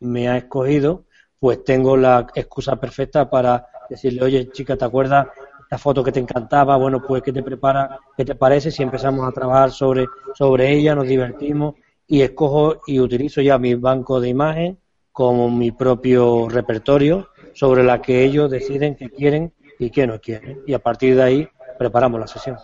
[0.00, 1.04] me ha escogido
[1.38, 5.26] pues tengo la excusa perfecta para decirle oye chica te acuerdas
[5.70, 9.28] la foto que te encantaba, bueno, pues ¿qué te prepara, qué te parece si empezamos
[9.28, 11.74] a trabajar sobre, sobre ella, nos divertimos
[12.06, 14.78] y escojo y utilizo ya mi banco de imagen
[15.12, 20.62] como mi propio repertorio sobre la que ellos deciden qué quieren y qué no quieren.
[20.66, 21.48] Y a partir de ahí
[21.78, 22.56] preparamos la sesión.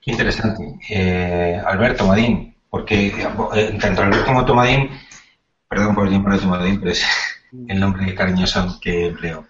[0.00, 0.78] Qué interesante.
[0.88, 4.88] Eh, Alberto Madín, porque eh, tanto Alberto como Tomadín,
[5.68, 7.04] perdón por el nombre de Tomadín, pero es
[7.68, 9.44] el nombre cariñoso que empleo.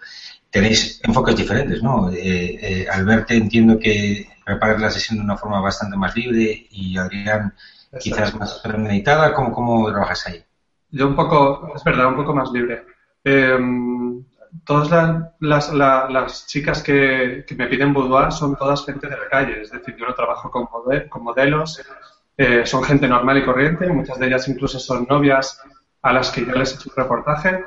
[0.49, 2.11] Tenéis enfoques diferentes, ¿no?
[2.11, 2.19] Eh,
[2.61, 7.53] eh, Alberto entiendo que preparas la sesión de una forma bastante más libre y Adrián
[7.97, 9.33] quizás más premeditada.
[9.33, 10.43] ¿Cómo, ¿Cómo trabajas ahí?
[10.91, 12.83] Yo un poco, es verdad, un poco más libre.
[13.23, 13.57] Eh,
[14.65, 19.71] todas las, las, chicas que, me piden boudoir son todas gente de la calle, es
[19.71, 21.81] decir, yo no trabajo con, con modelos,
[22.37, 25.61] eh, son gente normal y corriente, muchas de ellas incluso son novias
[26.01, 27.63] a las que yo les he hecho un reportaje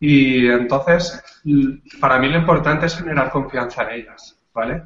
[0.00, 1.22] y entonces
[2.00, 4.82] para mí lo importante es generar confianza en ellas, ¿vale?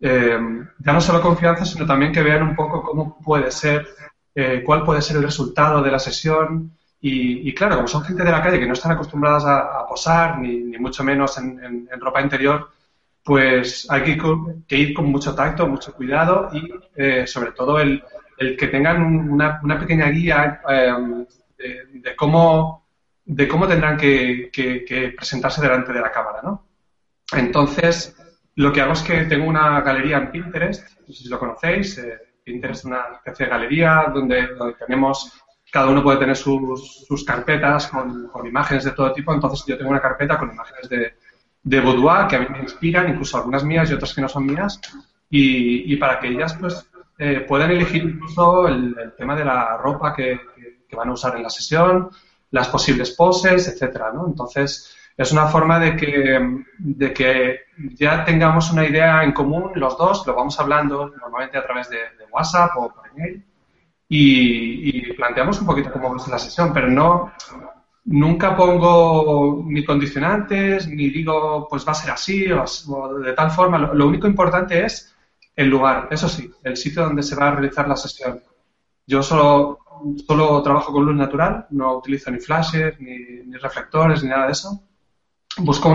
[0.00, 0.38] Eh,
[0.78, 3.86] ya no solo confianza, sino también que vean un poco cómo puede ser,
[4.34, 6.72] eh, cuál puede ser el resultado de la sesión,
[7.06, 10.78] y, claro, como son gente de la calle que no están acostumbradas a, posar, ni,
[10.78, 12.70] mucho menos en, ropa interior,
[13.22, 14.16] pues hay
[14.66, 18.02] que, ir con mucho tacto, mucho cuidado y eh, sobre todo el,
[18.36, 22.86] que tengan una, pequeña guía em, de, cómo,
[23.24, 26.66] de cómo tendrán que, presentarse delante de la cámara, ¿no?
[27.32, 28.16] Entonces,
[28.56, 31.98] lo que hago es que tengo una galería en Pinterest, no sé si lo conocéis,
[31.98, 35.32] eh, Pinterest es una especie de galería donde, tenemos
[35.72, 40.00] cada uno puede tener sus, carpetas con, imágenes de todo tipo, entonces yo tengo una
[40.00, 41.14] carpeta con imágenes de,
[41.64, 44.46] de boudoir que a mí me inspiran, incluso algunas mías y otras que no son
[44.46, 44.80] mías,
[45.28, 50.14] y, y para que ellas pues eh, puedan elegir incluso el, tema de la ropa
[50.14, 50.40] que,
[50.96, 52.08] van a usar en la sesión,
[52.52, 54.28] las posibles poses, etcétera, ¿no?
[54.28, 57.60] Entonces, es una forma de que, de que
[57.94, 61.98] ya tengamos una idea en común los dos, lo vamos hablando normalmente a través de,
[62.30, 63.44] WhatsApp o por email,
[64.08, 67.32] y, planteamos un poquito cómo ser la sesión, pero no,
[68.04, 73.78] nunca pongo ni condicionantes, ni digo, pues va a ser así o, de tal forma.
[73.78, 75.13] Lo, único importante es
[75.56, 78.42] el lugar, eso sí, el sitio donde se va a realizar la sesión.
[79.06, 79.78] Yo solo,
[80.26, 84.82] solo trabajo con luz natural, no utilizo ni flashes, ni, reflectores, ni nada de eso.
[85.58, 85.88] Busco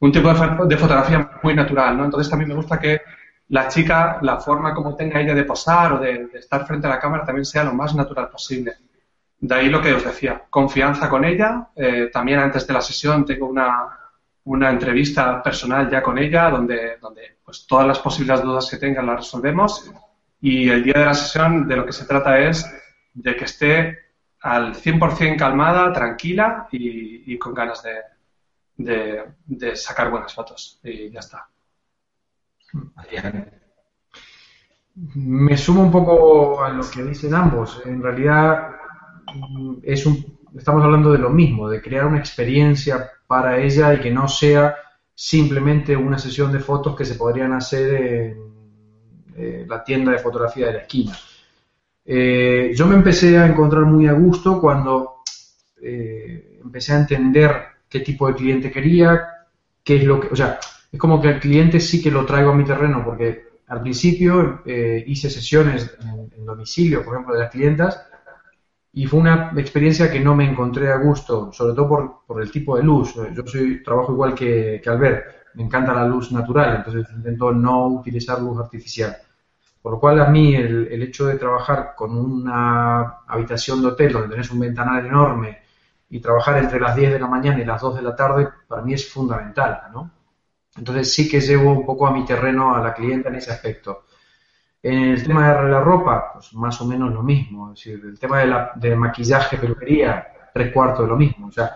[0.00, 2.04] un, tipo de, de, fotografía muy natural, ¿no?
[2.04, 3.00] Entonces también me gusta que
[3.48, 7.00] la chica, la forma como tenga ella de posar o de, estar frente a la
[7.00, 8.74] cámara también sea lo más natural posible.
[9.38, 11.68] De ahí lo que os decía, confianza con ella.
[11.74, 13.88] Eh, también antes de la sesión tengo una,
[14.44, 19.02] una, entrevista personal ya con ella donde, donde pues, todas las posibles dudas que tenga
[19.02, 19.90] las resolvemos.
[20.40, 22.66] Y el día de la sesión de lo que se trata es
[23.12, 23.98] de que esté
[24.40, 27.82] al 100% calmada, tranquila y, con ganas
[28.76, 30.80] de, de sacar buenas fotos.
[30.82, 31.48] Y ya está.
[34.94, 37.80] Me sumo un poco a lo que dicen ambos.
[37.84, 38.72] En realidad
[39.34, 44.00] mm, es un, estamos hablando de lo mismo, de crear una experiencia para ella y
[44.00, 44.74] que no sea
[45.14, 50.72] simplemente una sesión de fotos que se podrían hacer en la tienda de fotografía de
[50.72, 51.16] la esquina.
[52.04, 55.22] Eh, yo me empecé a encontrar muy a gusto cuando
[55.80, 57.56] eh, empecé a entender
[57.88, 59.28] qué tipo de cliente quería,
[59.84, 60.58] qué es lo que, o sea,
[60.90, 64.62] es como que el cliente sí que lo traigo a mi terreno, porque al principio
[64.66, 68.06] eh, hice sesiones en, domicilio, por ejemplo, de las clientas,
[68.92, 72.50] y fue una experiencia que no me encontré a gusto, sobre todo por, por el
[72.50, 73.14] tipo de luz.
[73.14, 75.24] Yo soy, trabajo igual que, que Albert,
[75.54, 79.16] me encanta la luz natural, entonces intento no utilizar luz artificial.
[79.80, 84.12] Por lo cual a mí el, el, hecho de trabajar con una habitación de hotel
[84.12, 85.58] donde tenés un ventanal enorme
[86.10, 88.82] y trabajar entre las 10 de la mañana y las 2 de la tarde, para
[88.82, 90.10] mí es fundamental, ¿no?
[90.76, 94.04] Entonces sí que llevo un poco a mi terreno a la clienta en ese aspecto.
[94.82, 97.72] En el tema de la ropa, pues más o menos lo mismo.
[97.72, 101.48] Es decir, el tema de, la, de maquillaje, peluquería, tres cuartos de lo mismo.
[101.48, 101.70] O sea,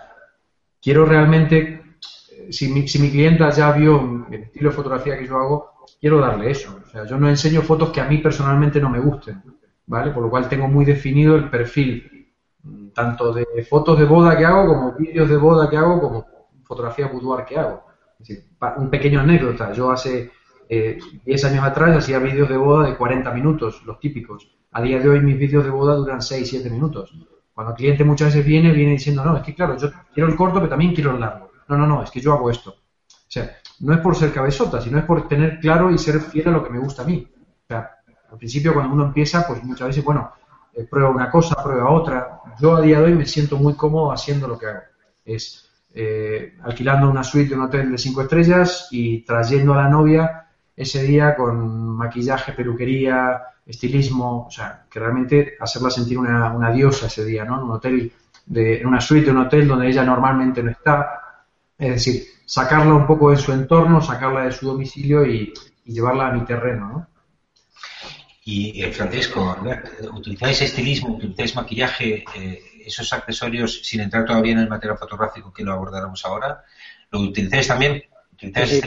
[0.81, 1.97] quiero realmente,
[2.31, 5.73] eh, si mi, si mi clienta ya vio el estilo de fotografía que yo hago,
[5.99, 6.79] quiero darle eso.
[6.83, 9.43] O sea, yo no enseño fotos que a mí personalmente no me gusten,
[9.85, 10.11] ¿vale?
[10.11, 12.33] Por lo cual tengo muy definido el perfil,
[12.93, 16.25] tanto de fotos de boda que hago, como vídeos de boda que hago, como
[16.63, 17.85] fotografía boudoir que hago
[18.77, 19.71] un pequeño anécdota.
[19.71, 20.31] Yo hace
[20.69, 24.49] eh, 10 años atrás hacía vídeos de boda de 40 minutos, los típicos.
[24.71, 27.13] A día de hoy mis vídeos de boda duran 6, 7 minutos.
[27.53, 30.35] Cuando el cliente muchas veces viene, viene diciendo, no, es que claro, yo quiero el
[30.35, 31.51] corto, pero también quiero el largo.
[31.67, 32.71] No, no, no, es que yo hago esto.
[32.71, 36.49] O sea, no es por ser cabezota, sino es por tener claro y ser fiel
[36.49, 37.27] a lo que me gusta a mí.
[37.39, 37.91] O sea,
[38.31, 40.31] al principio cuando uno empieza, pues muchas veces, bueno,
[40.73, 42.41] eh, prueba una cosa, prueba otra.
[42.59, 44.81] Yo a día de hoy me siento muy cómodo haciendo lo que hago.
[45.23, 49.89] Es eh, alquilando una suite de un hotel de cinco estrellas y trayendo a la
[49.89, 50.44] novia
[50.75, 57.25] ese día con maquillaje, peluquería, estilismo, o sea, que realmente hacerla sentir una, diosa ese
[57.25, 57.57] día, ¿no?
[57.57, 58.11] En un hotel
[58.45, 61.21] de en una suite de un hotel donde ella normalmente no está.
[61.77, 65.53] Es decir, sacarla un poco de su entorno, sacarla de su domicilio y,
[65.85, 67.07] llevarla a mi terreno, ¿no?
[68.43, 69.55] Y eh, Francisco,
[70.13, 75.63] ¿utilizáis estilismo, utilizáis maquillaje, eh, esos accesorios, sin entrar todavía en el material fotográfico que
[75.63, 76.63] lo abordaremos ahora?
[77.11, 78.03] ¿Lo utilizáis también?
[78.65, 78.81] sí,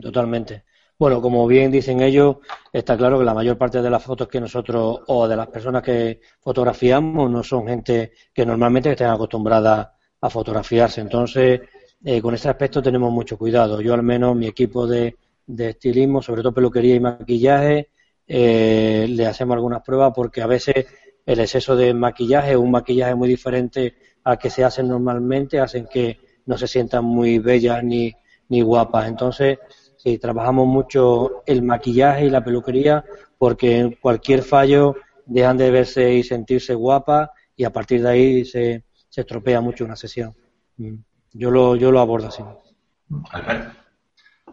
[0.00, 0.64] totalmente.
[0.98, 2.36] Bueno, como bien dicen ellos,
[2.72, 5.82] está claro que la mayor parte de las fotos que nosotros o de las personas
[5.82, 11.00] que fotografiamos no son gente que normalmente estén acostumbrada a fotografiarse.
[11.00, 11.60] Entonces,
[12.04, 13.80] eh, con ese aspecto tenemos mucho cuidado.
[13.80, 17.90] Yo al menos, mi equipo de, estilismo, sobre todo peluquería y maquillaje,
[18.26, 20.86] eh, le hacemos algunas pruebas porque a veces
[21.26, 26.18] el exceso de maquillaje un maquillaje muy diferente al que se hace normalmente hacen que
[26.46, 28.12] no se sientan muy bellas ni,
[28.48, 29.08] ni guapas.
[29.08, 29.58] Entonces,
[29.96, 33.04] sí, trabajamos mucho el maquillaje y la peluquería
[33.38, 38.84] porque cualquier fallo dejan de verse y sentirse guapas y a partir de ahí se,
[39.08, 40.34] se estropea mucho una sesión.
[40.76, 40.96] Mm.
[41.32, 42.42] Yo lo, yo lo abordo así.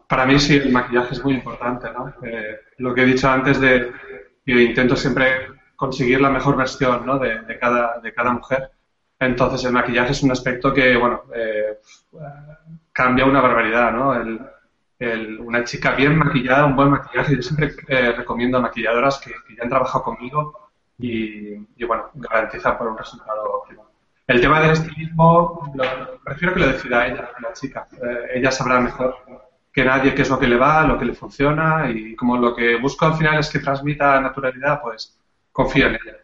[0.07, 2.09] Para mí sí, el maquillaje es muy importante, ¿no?
[2.23, 3.91] Eh, lo que he dicho antes de
[4.45, 7.17] intento siempre conseguir la mejor versión ¿no?
[7.17, 8.71] de, de, cada, de cada mujer.
[9.19, 11.79] Entonces el maquillaje es un aspecto que, bueno, eh,
[12.91, 14.13] cambia una barbaridad, ¿no?
[14.13, 14.39] El,
[15.39, 17.35] una chica bien maquillada, un buen maquillaje.
[17.35, 22.77] Yo siempre eh, recomiendo a maquilladoras que, ya han trabajado conmigo y, y bueno, garantizan
[22.77, 23.91] por un resultado óptimo.
[24.27, 25.73] El tema del estilismo,
[26.23, 27.87] prefiero que lo decida ella, la chica.
[27.91, 29.17] Eh, ella sabrá mejor
[29.73, 32.55] que nadie qué es lo que le va, lo que le funciona y como lo
[32.55, 35.19] que busco al final es que transmita naturalidad, pues
[35.51, 36.17] confío en ella.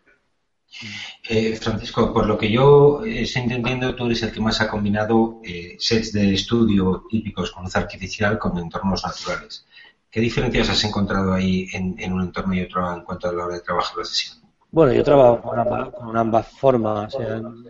[1.29, 5.39] Eh, Francisco, por lo que yo estoy entendiendo, tú eres el que más ha combinado
[5.43, 9.65] eh, sets de estudio típicos con luz artificial con entornos naturales.
[10.09, 13.55] ¿Qué diferencias has encontrado ahí en un entorno y otro en cuanto a la hora
[13.55, 14.37] de trabajar la sesión?
[14.69, 17.15] Bueno, yo trabajo con ambas, formas,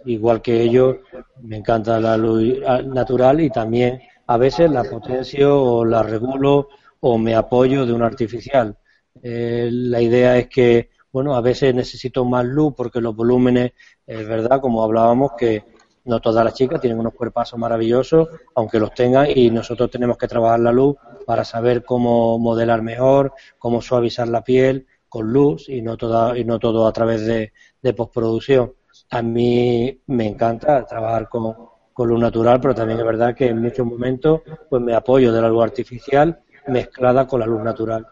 [0.06, 0.98] igual que ellos,
[1.42, 7.18] me encanta la luz natural y también a veces la potencio o la regulo o
[7.18, 8.76] me apoyo de un artificial.
[9.22, 13.72] Eh, la idea es que, bueno, a veces necesito más luz porque los volúmenes,
[14.06, 15.64] es verdad, como hablábamos, que
[16.06, 20.28] no todas las chicas tienen unos cuerpazos maravillosos, aunque los tengan, y nosotros tenemos que
[20.28, 25.82] trabajar la luz para saber cómo modelar mejor, cómo suavizar la piel, con luz y
[25.82, 27.52] no, toda, y no todo a través de,
[27.94, 28.74] postproducción.
[29.10, 31.56] A mí me encanta trabajar con,
[31.94, 35.42] con luz natural, pero también es verdad que en muchos momentos pues me apoyo de
[35.42, 38.06] la luz artificial mezclada con la luz natural.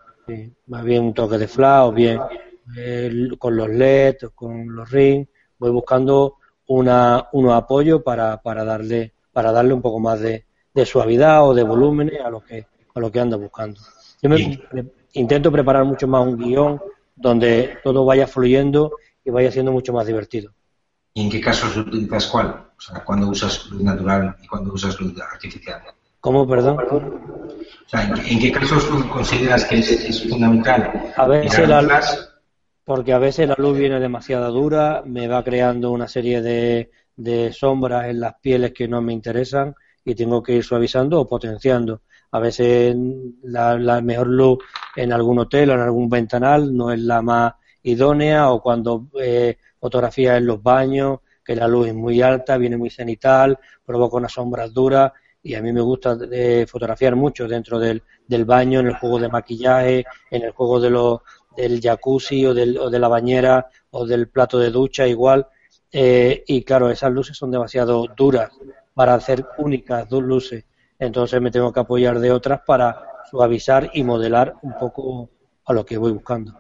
[0.66, 2.20] Más bien un toque de flash o bien
[2.78, 9.14] eh, con los LED, con los rings, voy buscando una, unos apoyos para, para, darle,
[9.32, 13.00] para darle un poco más de, de suavidad o de volúmenes a lo que, a
[13.00, 13.80] lo que ando buscando.
[14.22, 14.60] Yo me,
[15.14, 16.82] intento preparar mucho más un guion
[17.16, 18.92] donde todo vaya fluyendo
[19.24, 20.52] y vaya siendo mucho más divertido.
[21.14, 22.48] ¿Y en qué casos utilizas cuál?
[22.78, 25.82] O sea, ¿cuándo usas luz natural y cuándo usas luz artificial?
[26.20, 26.78] ¿Cómo, perdón?
[26.80, 31.14] O sea, ¿en, qué casos tú consideras que es, fundamental?
[31.16, 32.30] A veces la luz,
[32.86, 37.52] porque a veces la luz viene demasiado dura, me va creando una serie de, de
[37.52, 42.02] sombras en las pieles que no me interesan y tengo que ir suavizando o potenciando.
[42.32, 42.96] A veces
[43.42, 44.60] la, mejor luz
[44.96, 49.58] en algún hotel o en algún ventanal no es la más idónea o cuando eh,
[49.80, 54.34] fotografía en los baños, que la luz es muy alta, viene muy cenital, provoca unas
[54.34, 58.88] sombras duras y a mí me gusta eh, fotografiar mucho dentro del, del, baño, en
[58.88, 61.24] el juego de maquillaje, en el juego de lo,
[61.56, 65.48] del jacuzzi o, del, o de la bañera o del plato de ducha igual.
[65.92, 68.52] Eh, y claro, esas luces son demasiado duras
[68.94, 70.66] para hacer únicas dos luces
[71.00, 75.30] entonces me tengo que apoyar de otras para suavizar y modelar un poco
[75.66, 76.54] a lo que voy buscando.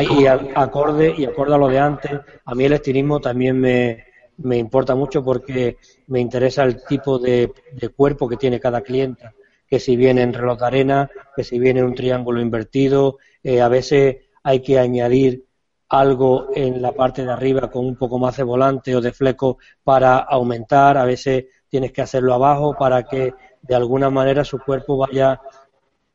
[0.00, 2.12] y acorde y acorde a lo de antes,
[2.44, 4.04] a mí el estilismo también me,
[4.38, 5.76] me importa mucho porque
[6.06, 7.52] me interesa el tipo de,
[7.94, 9.30] cuerpo que tiene cada cliente,
[9.68, 13.68] que si viene en reloj de arena, que si viene un triángulo invertido, eh, a
[13.68, 15.44] veces hay que añadir
[15.88, 19.58] algo en la parte de arriba con un poco más de volante o de fleco
[19.84, 24.96] para aumentar, a veces tienes que hacerlo abajo para que de alguna manera su cuerpo
[24.96, 25.40] vaya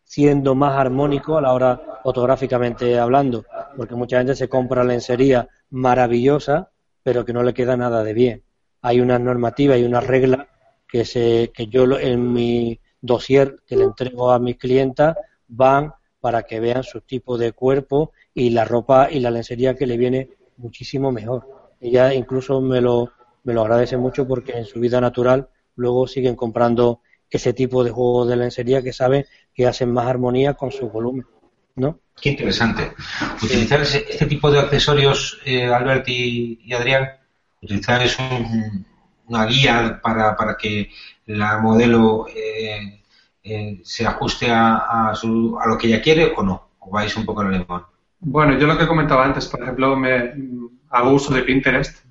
[0.04, 6.72] siendo más armónico a la hora fotográficamente hablando, porque mucha gente se compra lencería maravillosa,
[7.04, 8.44] pero que no le queda nada de bien.
[8.82, 10.48] Hay una normativa y una regla
[10.88, 15.16] que, se, que yo en mi dossier que le entrego a mis clientas
[15.48, 15.94] van
[16.28, 19.96] para que vean su tipo de cuerpo y la ropa y la lencería que le
[19.96, 21.48] viene muchísimo mejor.
[21.80, 23.14] Ella incluso me lo,
[23.46, 25.48] me lo agradece mucho porque en su vida natural
[25.78, 27.00] luego siguen comprando
[27.30, 31.26] ese tipo de juegos de lencería que saben que hacen más armonía con su volumen.
[31.78, 32.02] ¿no?
[32.22, 32.92] Qué interesante.
[33.42, 37.08] Utilizar este tipo de accesorios, eh, Albert y, Adrián,
[37.62, 38.18] Utilizar es
[39.28, 40.90] una guía para, para que
[41.26, 43.00] la modelo eh,
[43.48, 47.16] eh, se ajuste a, a, su, a, lo que ella quiere o no, o vais
[47.16, 47.86] un poco en el limón.
[48.20, 50.34] Bueno, yo lo que comentaba antes, por ejemplo, me
[50.90, 52.06] hago uso de Pinterest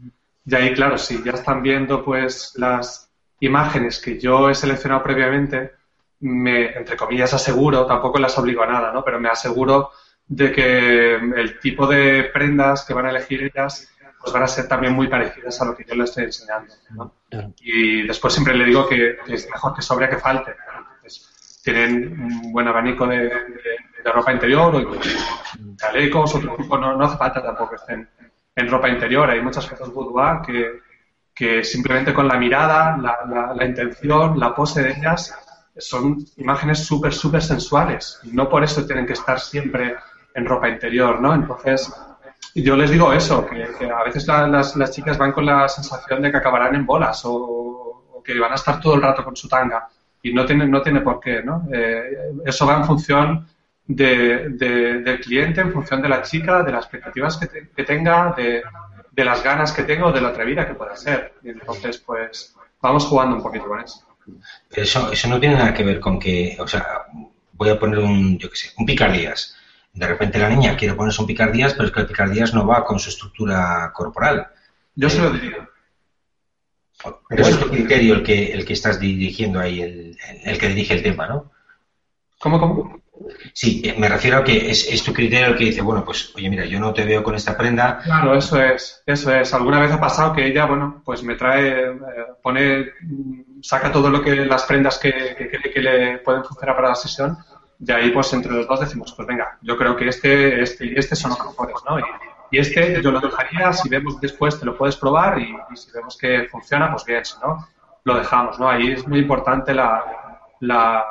[0.47, 3.11] y ahí, claro, si ya están viendo pues las
[3.41, 5.73] imágenes que yo he seleccionado previamente,
[6.21, 9.05] me, entre comillas, aseguro, tampoco las obligo a nada, ¿no?
[9.05, 9.91] Pero me aseguro
[10.27, 13.89] de que el tipo de prendas que van a elegir ellas
[14.27, 16.75] pues van a ser también muy parecidas a lo que yo le estoy enseñando.
[16.91, 17.15] ¿no?
[17.61, 20.53] Y después siempre le digo que, es mejor que sobre que falte.
[21.67, 25.01] Tienen un buen abanico de, de, ropa interior o
[25.77, 28.09] chalecos, otro tipo, no, no hace falta tampoco estén
[28.55, 29.29] en ropa interior.
[29.29, 30.81] Hay muchas fotos boudoir que,
[31.35, 35.37] que simplemente con la mirada, la, la, la intención, la pose de ellas,
[35.77, 38.21] son imágenes súper, súper sensuales.
[38.23, 39.97] Y no por eso tienen que estar siempre
[40.35, 41.35] en ropa interior, ¿no?
[41.35, 41.93] Entonces,
[42.55, 46.23] yo les digo eso, que, a veces la, las, las, chicas van con la sensación
[46.23, 49.49] de que acabarán en bolas o, que van a estar todo el rato con su
[49.49, 49.89] tanga
[50.29, 51.69] y no tiene, no tiene por qué, ¿no?
[51.73, 53.49] Eh, eso va en función
[53.87, 57.85] de, de, del cliente, en función de la chica, de las expectativas que, te, que
[57.85, 58.63] tenga, de,
[59.11, 61.35] de, las ganas que tenga o de la atrevida que pueda ser.
[61.43, 64.03] Y entonces, pues, vamos jugando un poquito con eso.
[64.71, 67.07] Eso, eso no tiene nada que ver con que, o sea,
[67.53, 69.57] voy a poner un, yo qué sé, un picardías
[69.97, 72.85] de repente la niña quiere ponerse un picardías, pero es que el picardías no va
[72.85, 74.49] con su estructura corporal.
[74.95, 75.69] Yo se lo diría.
[77.29, 80.95] Pero es tu criterio el que, el que estás dirigiendo ahí, el, el que dirige
[80.95, 81.51] el tema, ¿no?
[82.39, 83.01] ¿Cómo, cómo?
[83.55, 86.51] Sí, me refiero a que es, es, tu criterio el que dice, bueno, pues, oye,
[86.51, 88.01] mira, yo no te veo con esta prenda.
[88.05, 89.55] Claro, eso es, eso es.
[89.55, 91.97] Alguna vez ha pasado que ella, bueno, pues me trae, eh,
[92.43, 92.87] pone,
[93.63, 97.39] saca todo lo que, las prendas que, que, que le pueden funcionar para la sesión
[97.79, 100.95] y ahí pues entre los dos decimos, pues venga, yo creo que este, este y
[100.97, 101.99] este son los mejores, ¿no?
[101.99, 102.03] Y,
[102.51, 106.17] y, este yo lo dejaría, si vemos después te lo puedes probar y, si vemos
[106.17, 107.67] que funciona, pues bien, si no,
[108.05, 108.69] lo dejamos, ¿no?
[108.69, 111.05] Ahí es muy importante la, la,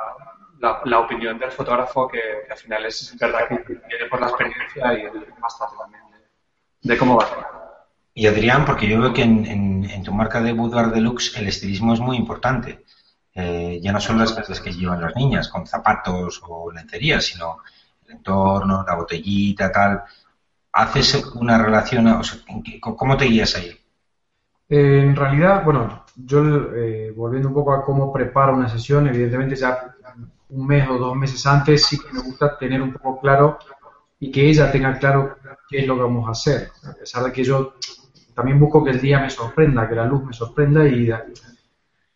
[0.59, 2.19] la, opinión del fotógrafo que,
[2.49, 6.03] al final es verdad que viene por la experiencia y el más tarde también
[6.81, 7.27] de, cómo va.
[8.13, 11.93] Y Adrián, porque yo veo que en, en, tu marca de Boudoir Deluxe el estilismo
[11.93, 12.85] es muy importante.
[13.33, 17.57] Eh, ya no son las que llevan las niñas con zapatos o lencería, sino
[18.05, 20.03] el entorno, la botellita, tal.
[20.77, 22.05] ¿Haces una relación?
[22.07, 22.41] O sea,
[22.81, 23.71] ¿Cómo te guías ahí?
[24.67, 26.43] En realidad, bueno, yo
[26.75, 29.95] eh, volviendo un poco a cómo preparo una sesión, evidentemente ya
[30.49, 33.57] un mes o dos meses antes sí que me gusta tener un poco claro
[34.19, 35.37] y que ella tenga claro
[35.69, 36.71] qué es lo que vamos a hacer.
[36.83, 37.75] A pesar de que yo
[38.33, 41.09] también busco que el día me sorprenda, que la luz me sorprenda y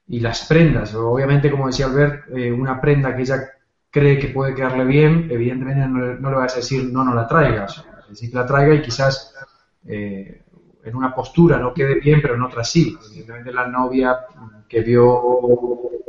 [0.08, 0.94] y las prendas.
[0.96, 3.42] Obviamente, como decía Albert, eh, una prenda que ella
[3.90, 7.28] cree que puede quedarle bien, evidentemente no, no, le vas a decir no, no la
[7.28, 7.86] traigas.
[8.10, 9.34] Decir que la traiga y quizás
[9.86, 10.44] eh,
[10.84, 12.98] en una postura no quede bien, pero en otra sí.
[13.10, 14.20] Evidentemente, la novia
[14.68, 15.40] que vio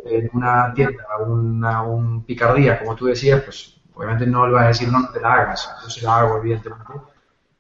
[0.06, 4.68] en una tienda una, un picardía, como tú decías, pues obviamente no le vas a
[4.68, 5.70] decir no, te la hagas.
[5.82, 6.92] Yo se la hago, evidentemente.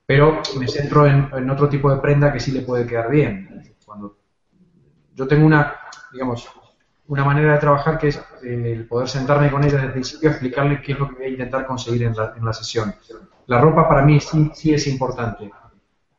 [0.06, 3.74] Pero me centro en, en otro tipo de prenda que sí le puede quedar bien.
[3.84, 4.16] Cuando
[5.14, 5.80] yo tengo una
[6.12, 6.48] digamos,
[7.08, 10.30] una manera de trabajar que es eh, el poder sentarme con ella desde el principio,
[10.30, 12.94] explicarle qué es lo que voy a intentar conseguir en la, en la sesión.
[13.50, 15.50] La ropa para mí sí, es importante,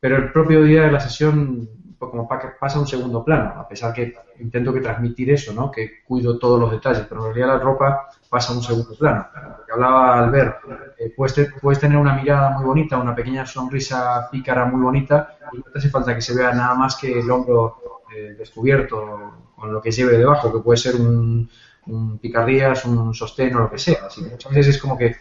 [0.02, 2.12] pero el propio día de la sesión pues
[2.60, 5.72] pasa a un segundo plano, a pesar que intento que transmitir eso, ¿no?
[5.72, 9.28] que cuido todos los detalles, pero en realidad la ropa pasa a un segundo plano.
[9.72, 10.58] Hablaba Albert,
[11.00, 15.38] eh, puedes, te, puedes tener una mirada muy bonita, una pequeña sonrisa pícara muy bonita,
[15.54, 17.78] y no te hace falta que se vea nada más que el hombro
[18.14, 21.50] eh, descubierto con lo que lleve debajo, que puede ser un,
[21.86, 24.08] un picardías, un sostén o lo que sea.
[24.08, 25.16] Así muchas veces es como que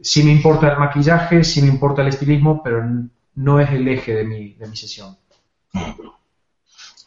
[0.00, 2.84] sí me importa el maquillaje, sí me importa el estilismo, pero
[3.36, 5.16] no es el eje de mi, de mi sesión.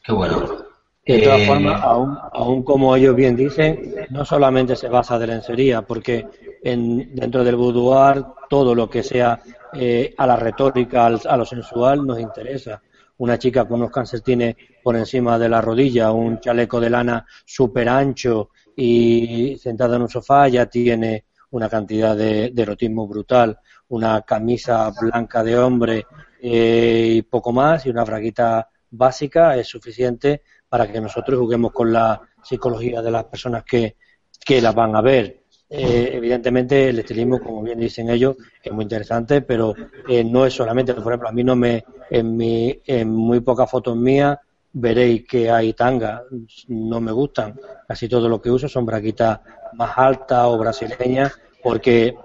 [0.04, 0.68] Qué bueno.
[1.06, 1.48] De todas eh...
[1.48, 6.28] formas, aún, aún, como ellos bien dicen, no solamente se basa de lencería, porque
[6.64, 9.40] en, dentro del boudoir todo lo que sea
[9.74, 12.82] eh, a la retórica, al, a lo sensual, nos interesa
[13.18, 17.90] una chica con unos calcetines por encima de la rodilla, un chaleco de lana súper
[17.90, 24.22] ancho y sentada en un sofá ya tiene una cantidad de, de erotismo brutal, una
[24.22, 26.06] camisa blanca de hombre
[26.42, 31.92] eh, y poco más y una fraguita básica es suficiente para que nosotros juguemos con
[31.92, 33.98] la psicología de las personas que,
[34.46, 35.44] que las van a ver.
[35.70, 39.74] Eh, evidentemente el estilismo, como bien dicen ellos, es muy interesante, pero
[40.08, 43.70] eh, no es solamente, por ejemplo, a mí no me, en, mi, en muy pocas
[43.70, 44.38] fotos mías
[44.80, 46.24] veréis que hay tanga,
[46.68, 47.60] no me gustan.
[47.88, 49.40] Casi todo lo que uso son braquitas
[49.74, 52.16] más altas o brasileñas, porque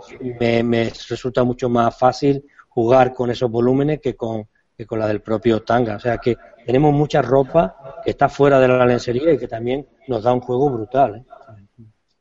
[0.40, 5.07] me, me resulta mucho más fácil jugar con esos volúmenes que con, que con la
[5.07, 5.96] del propio tanga.
[5.96, 6.36] O sea que
[6.66, 10.40] tenemos mucha ropa que está fuera de la lencería y que también nos da un
[10.40, 11.24] juego brutal ¿eh?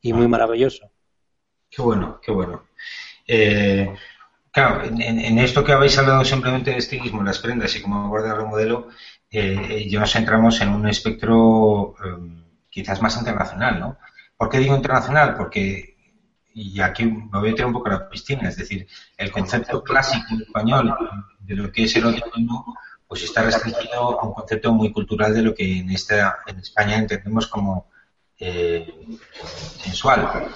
[0.00, 0.90] y muy maravilloso.
[1.70, 2.64] Qué bueno, qué bueno.
[3.26, 3.94] Eh,
[4.50, 8.46] claro, en, esto que habéis hablado simplemente de estilismo, las prendas y cómo abordar el
[8.46, 8.88] modelo,
[9.32, 13.98] eh, ya nos entramos en un espectro em, quizás más internacional, ¿no?
[14.36, 15.34] ¿Por qué digo internacional?
[15.36, 15.96] Porque,
[16.54, 19.82] y aquí me voy a meter un poco a la piscina, es decir, el concepto
[19.82, 20.94] clásico español
[21.40, 22.30] de lo que es erótico
[23.12, 26.96] pues está restringido a un concepto muy cultural de lo que en, esta, en España
[26.96, 27.90] entendemos como
[28.38, 28.90] eh,
[29.82, 30.48] sensual.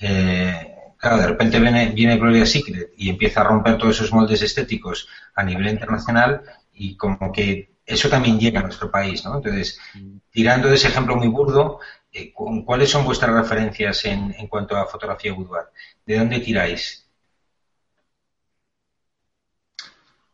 [0.00, 4.40] Eh, claro, de repente viene, viene Gloria Secret y empieza a romper todos esos moldes
[4.42, 9.36] estéticos a nivel internacional y como que eso también llega a nuestro país, ¿no?
[9.36, 9.78] Entonces,
[10.30, 11.80] tirando de ese ejemplo muy burdo,
[12.12, 15.66] eh, ¿cuáles son vuestras referencias en, en cuanto a fotografía boudoir?
[16.04, 17.06] ¿De dónde tiráis?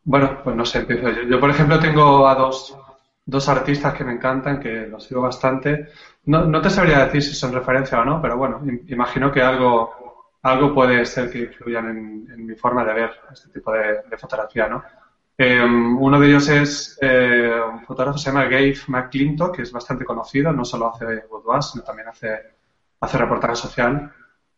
[0.05, 0.87] Bueno, pues no sé.
[1.29, 2.77] Yo, por ejemplo, tengo a dos,
[3.25, 5.89] dos artistas que me encantan, que los sigo bastante.
[6.25, 10.29] No, no te sabría decir si son referencia o no, pero bueno, imagino que algo,
[10.43, 14.83] algo puede ser que influyan en, mi forma de ver este tipo de, fotografía, ¿no?
[15.37, 19.73] Em, uno de ellos es eh, un fotógrafo que se llama Gabe McClintock, que es
[19.73, 22.39] bastante conocido, no solo hace boudoir, sino también hace,
[23.01, 24.13] hace reportaje social.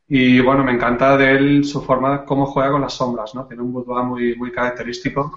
[0.07, 3.47] Y bueno, me encanta de él su forma, cómo juega con las sombras, ¿no?
[3.47, 5.33] Tiene un boudoir muy, muy característico,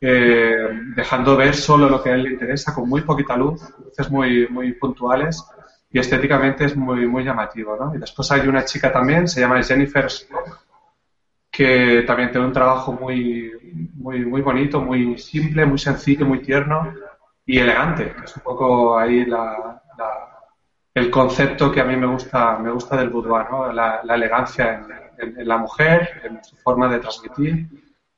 [0.00, 4.10] eh, dejando ver solo lo que a él le interesa, con muy poquita luz, luces
[4.10, 5.44] muy, muy puntuales
[5.90, 7.94] y estéticamente es muy, muy llamativo, ¿no?
[7.94, 10.08] Y después hay una chica también, se llama Jennifer
[11.52, 13.52] que también tiene un trabajo muy,
[13.94, 16.92] muy, muy bonito, muy simple, muy sencillo, muy tierno
[17.46, 19.82] y elegante, que es un poco ahí la
[20.94, 23.72] el concepto que a mí me gusta, me gusta del boudoir, ¿no?
[23.72, 24.84] la, elegancia
[25.18, 27.68] en, la mujer, en su forma de transmitir,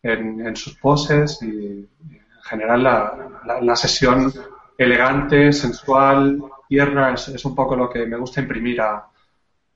[0.02, 4.32] en, sus poses y, en general la, la, sesión
[4.76, 9.06] elegante, sensual, tierna, es, un poco lo que me gusta imprimir a,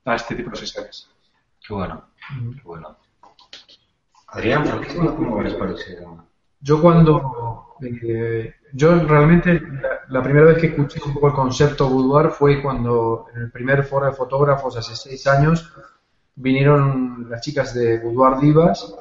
[0.05, 1.09] a este tipo de sesiones.
[1.65, 2.97] Qué bueno, qué bueno.
[4.31, 5.55] Adrián, ¿por qué cómo ves
[6.61, 9.61] Yo cuando eh, yo realmente
[10.09, 13.83] la, primera vez que escuché un poco el concepto boudoir fue cuando en el primer
[13.83, 15.73] foro de fotógrafos hace seis años
[16.35, 18.95] vinieron las chicas de Boudoir Divas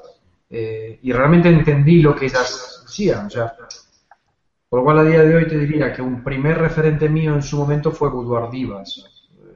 [0.51, 3.27] eh, y realmente entendí lo que ellas hacían.
[3.27, 3.55] O sea,
[4.69, 7.43] por lo cual a día de hoy te diría que un primer referente mío en
[7.43, 9.05] su momento fue Boudoir Divas.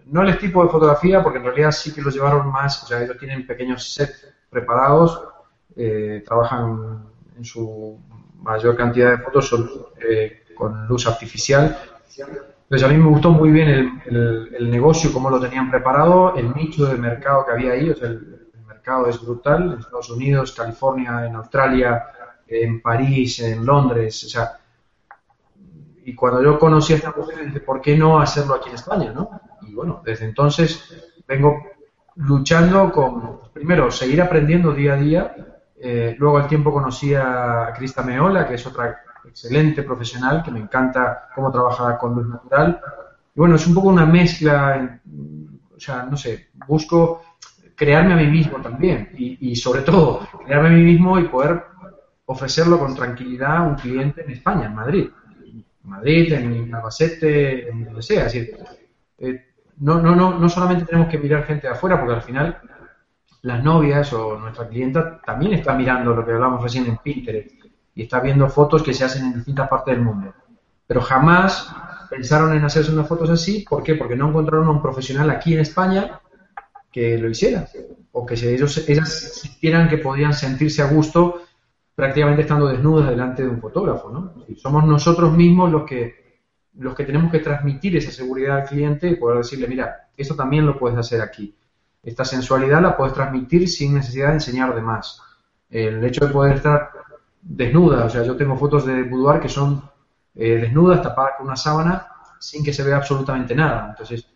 [0.06, 3.02] No el tipo de fotografía, porque en realidad sí que lo llevaron más, o sea,
[3.02, 5.31] ellos tienen pequeños sets preparados,
[5.76, 7.06] eh, trabajan
[7.36, 7.98] en su
[8.40, 9.54] mayor cantidad de fotos
[10.08, 11.76] eh, con luz artificial.
[12.18, 16.54] Entonces a mí me gustó muy bien el, el, negocio, cómo lo tenían preparado, el
[16.54, 20.52] nicho de mercado que había ahí, o sea, el, mercado es brutal, en Estados Unidos,
[20.52, 22.04] California, en Australia,
[22.48, 24.58] en París, en Londres, o sea,
[26.04, 29.12] y cuando yo conocí a esta mujer dije, ¿por qué no hacerlo aquí en España?
[29.12, 29.40] ¿no?
[29.62, 30.84] Y bueno, desde entonces
[31.28, 31.62] vengo
[32.16, 35.51] luchando con, primero, seguir aprendiendo día a día,
[35.84, 40.60] eh, luego al tiempo conocí a Crista Meola, que es otra excelente profesional, que me
[40.60, 42.80] encanta cómo trabaja con luz natural.
[43.34, 45.00] Y bueno, es un poco una mezcla,
[45.74, 47.22] o sea, no sé, busco
[47.74, 51.64] crearme a mí mismo también y, sobre todo crearme a mí mismo y poder
[52.26, 55.10] ofrecerlo con tranquilidad a un cliente en España, en Madrid.
[55.44, 58.26] En Madrid, en Albacete, en donde sea.
[58.26, 58.56] Es decir,
[59.18, 59.46] eh,
[59.80, 62.60] no, no, no, no solamente tenemos que mirar gente de afuera, porque al final
[63.42, 67.50] las novias o nuestra clienta también está mirando lo que hablamos recién en Pinterest
[67.94, 70.32] y está viendo fotos que se hacen en distintas partes del mundo.
[70.86, 71.74] Pero jamás
[72.08, 73.64] pensaron en hacerse unas fotos así.
[73.68, 73.96] ¿Por qué?
[73.96, 76.20] Porque no encontraron a un profesional aquí en España
[76.90, 77.66] que lo hiciera.
[78.12, 81.42] O que ellos, ellas sintieran que podían sentirse a gusto
[81.94, 84.10] prácticamente estando desnudas delante de un fotógrafo.
[84.10, 84.34] ¿no?
[84.56, 86.38] somos nosotros mismos los que,
[86.74, 90.64] los que tenemos que transmitir esa seguridad al cliente y poder decirle, mira, esto también
[90.64, 91.54] lo puedes hacer aquí
[92.02, 95.20] esta sensualidad la puedes transmitir sin necesidad de enseñar de más.
[95.70, 96.90] El hecho de poder estar
[97.40, 99.82] desnuda, o sea, yo tengo fotos de boudoir que son
[100.34, 103.88] eh, desnudas, tapadas con una sábana, sin que se vea absolutamente nada.
[103.90, 104.26] Entonces,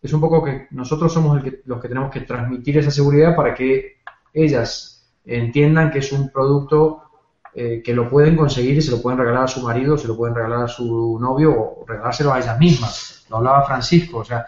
[0.00, 3.98] es un poco que nosotros somos los que tenemos que transmitir esa seguridad para que
[4.32, 7.02] ellas entiendan que es un producto
[7.54, 10.16] eh, que lo pueden conseguir y se lo pueden regalar a su marido, se lo
[10.16, 13.26] pueden regalar a su novio o regalárselo a ellas mismas.
[13.30, 14.44] Lo hablaba Francisco, o sea,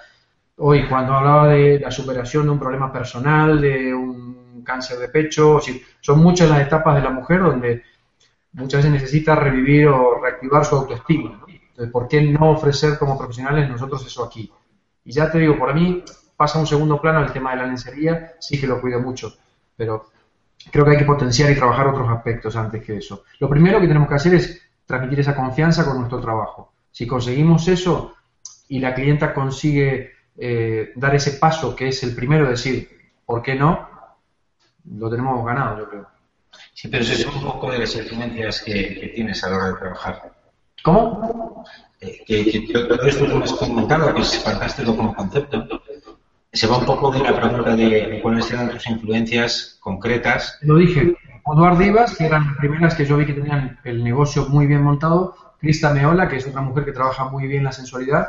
[0.57, 5.61] hoy cuando hablaba de la superación de un problema personal, de un cáncer de pecho,
[6.01, 7.83] son muchas las etapas de la mujer donde
[8.53, 11.41] muchas veces necesita revivir o reactivar su autoestima.
[11.49, 14.51] Entonces, ¿por qué no ofrecer como profesionales nosotros eso aquí?
[15.05, 16.03] Y ya te digo, por mí
[16.37, 19.35] pasa un segundo plano el tema de la lencería, sí que lo cuido mucho,
[19.77, 20.07] pero
[20.71, 23.25] creo que hay que potenciar y trabajar otros aspectos antes que eso.
[23.41, 26.73] Lo primero que tenemos que hacer es transmitir esa confianza con nuestro trabajo.
[26.91, 28.15] Si conseguimos eso
[28.69, 32.89] y la clienta consigue eh, dar ese paso, que es el primero, decir,
[33.25, 33.89] ¿por qué no?
[34.97, 36.07] Lo tenemos ganado, yo creo.
[36.73, 39.75] Sí, pero eso es un poco de las influencias que, tienes a la hora de
[39.75, 40.33] trabajar.
[40.83, 41.65] ¿Cómo?
[42.01, 45.67] Eh, que, todo esto que has comentado, que es fantástico como concepto,
[46.53, 50.59] se va un poco de la pregunta de cuáles eran tus influencias concretas.
[50.63, 51.17] Lo dije,
[51.47, 54.83] Eduard Divas, que eran las primeras que yo vi que tenían el negocio muy bien
[54.83, 58.27] montado, Crista Meola, que es otra mujer que trabaja muy bien la sensualidad,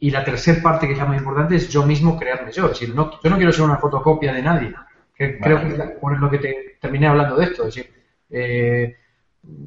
[0.00, 2.66] y la tercera parte que es la más importante es yo mismo crearme yo.
[2.66, 4.74] Es decir, no, yo no quiero ser una fotocopia de nadie.
[5.14, 7.66] Que Creo que es lo que te terminé hablando de esto.
[7.66, 7.92] Es decir,
[8.30, 8.96] eh,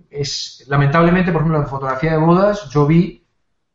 [0.09, 3.25] es, lamentablemente, por ejemplo, en fotografía de bodas, yo vi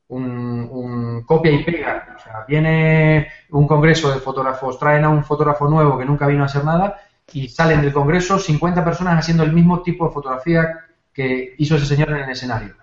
[0.09, 2.17] un, copia y pega.
[2.17, 6.43] O sea, viene un congreso de fotógrafos, traen a un fotógrafo nuevo que nunca vino
[6.43, 7.01] a hacer nada
[7.33, 10.81] y salen del congreso 50 personas haciendo el mismo tipo de fotografía
[11.13, 12.75] que hizo ese señor en el escenario.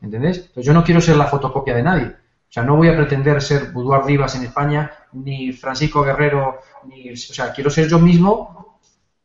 [0.00, 0.38] ¿Entendés?
[0.38, 2.14] Entonces yo no quiero ser la fotocopia de nadie.
[2.48, 7.12] O sea, no voy a pretender ser Boudoir Divas en España, ni Francisco Guerrero, ni,
[7.12, 8.78] o sea, quiero ser yo mismo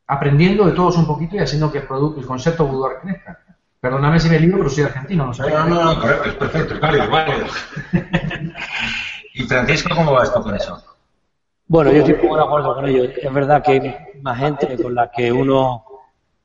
[0.07, 3.39] aprendiendo de todos un poquito y haciendo que el, producto, el concepto Boudoir crezca.
[3.79, 6.79] Perdóname si me libro, pero soy argentino, no No, no, no, correcto, es perfecto, es
[6.79, 7.45] válido, válido.
[9.33, 10.83] ¿Y Francisco cómo va esto con eso?
[11.67, 13.03] Bueno, yo estoy muy de acuerdo con ello.
[13.03, 15.85] Es verdad que hay más gente con la que uno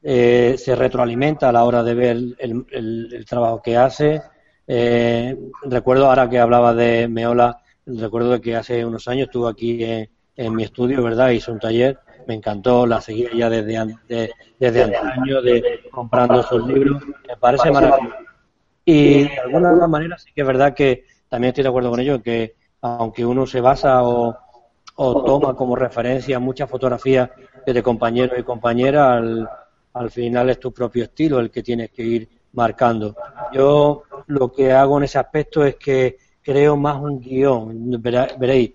[0.02, 4.22] eh, se retroalimenta a la hora de ver el, trabajo que hace.
[4.70, 10.54] Eh, recuerdo ahora que hablaba de Meola, recuerdo que hace unos años estuvo aquí en,
[10.54, 11.30] mi estudio, ¿verdad?
[11.30, 11.98] Hizo un taller
[12.28, 18.14] me encantó, la seguía ya desde, de, desde de, comprando sus libros, me parece maravilloso.
[18.84, 22.22] Y de alguna manera sí que es verdad que también estoy de acuerdo con ello,
[22.22, 24.36] que aunque uno se basa o,
[24.94, 27.30] toma como referencia muchas fotografías
[27.64, 29.48] de compañeros y compañeras, al,
[29.94, 33.14] al final es tu propio estilo el que tienes que ir marcando.
[33.52, 38.00] Yo lo que hago en ese aspecto es que creo más un guion,
[38.38, 38.72] veréis,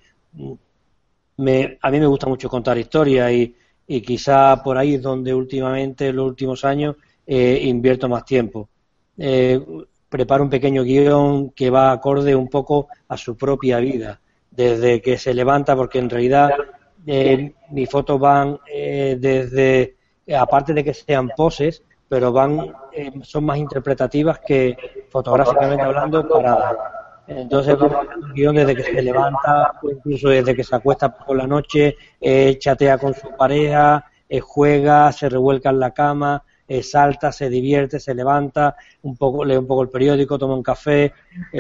[1.38, 3.56] me, a mí me gusta mucho contar historias y,
[3.88, 6.96] y quizá por ahí es donde últimamente, en los últimos años,
[7.26, 8.70] eh, invierto más tiempo.
[9.18, 9.60] Eh,
[10.10, 14.20] preparo un pequeño guion que va acorde un poco a su propia vida,
[14.52, 16.52] desde que se levanta, porque en realidad
[17.06, 19.96] eh, mis fotos van desde,
[20.38, 21.82] aparte de que sean poses,
[22.14, 22.72] pero van
[23.24, 24.78] son más interpretativas que
[25.10, 26.78] fotográficamente hablando para
[27.26, 31.48] entonces vamos un guion desde que se levanta, incluso desde que se acuesta por la
[31.48, 37.32] noche, eh, chatea con su pareja, eh, juega, se revuelca en la cama, eh, salta,
[37.32, 41.14] se divierte, se levanta, un poco, lee un poco el periódico, toma un café,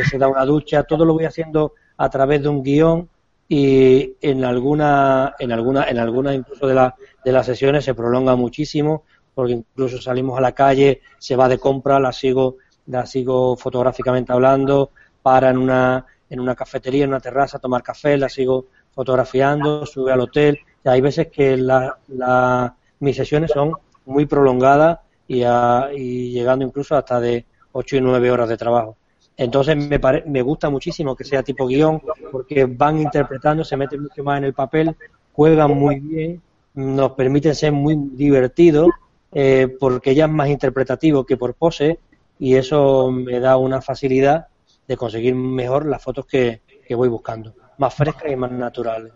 [0.07, 3.09] se da una ducha, todo lo voy haciendo a través de un guion
[3.47, 6.95] y en alguna, en alguna, en algunas incluso de, la,
[7.25, 9.03] de las sesiones se prolonga muchísimo
[9.33, 12.57] porque incluso salimos a la calle, se va de compra, la sigo,
[12.87, 17.81] la sigo fotográficamente hablando, para en una, en una cafetería, en una terraza a tomar
[17.81, 20.59] café, la sigo fotografiando, sube al hotel.
[20.83, 23.73] Y hay veces que la, mis sesiones son
[24.05, 28.97] muy prolongadas y, y llegando incluso hasta de 8 y 9 horas de trabajo.
[29.35, 34.23] Entonces me, me gusta muchísimo que sea tipo guion porque van interpretando, se meten mucho
[34.23, 34.95] más en el papel,
[35.33, 36.41] juegan muy bien,
[36.75, 38.89] nos permiten ser muy divertidos
[39.33, 41.99] eh, porque ya es más interpretativo que por pose
[42.39, 44.47] y eso me da una facilidad
[44.87, 49.11] de conseguir mejor las fotos que, voy buscando, más frescas y más naturales.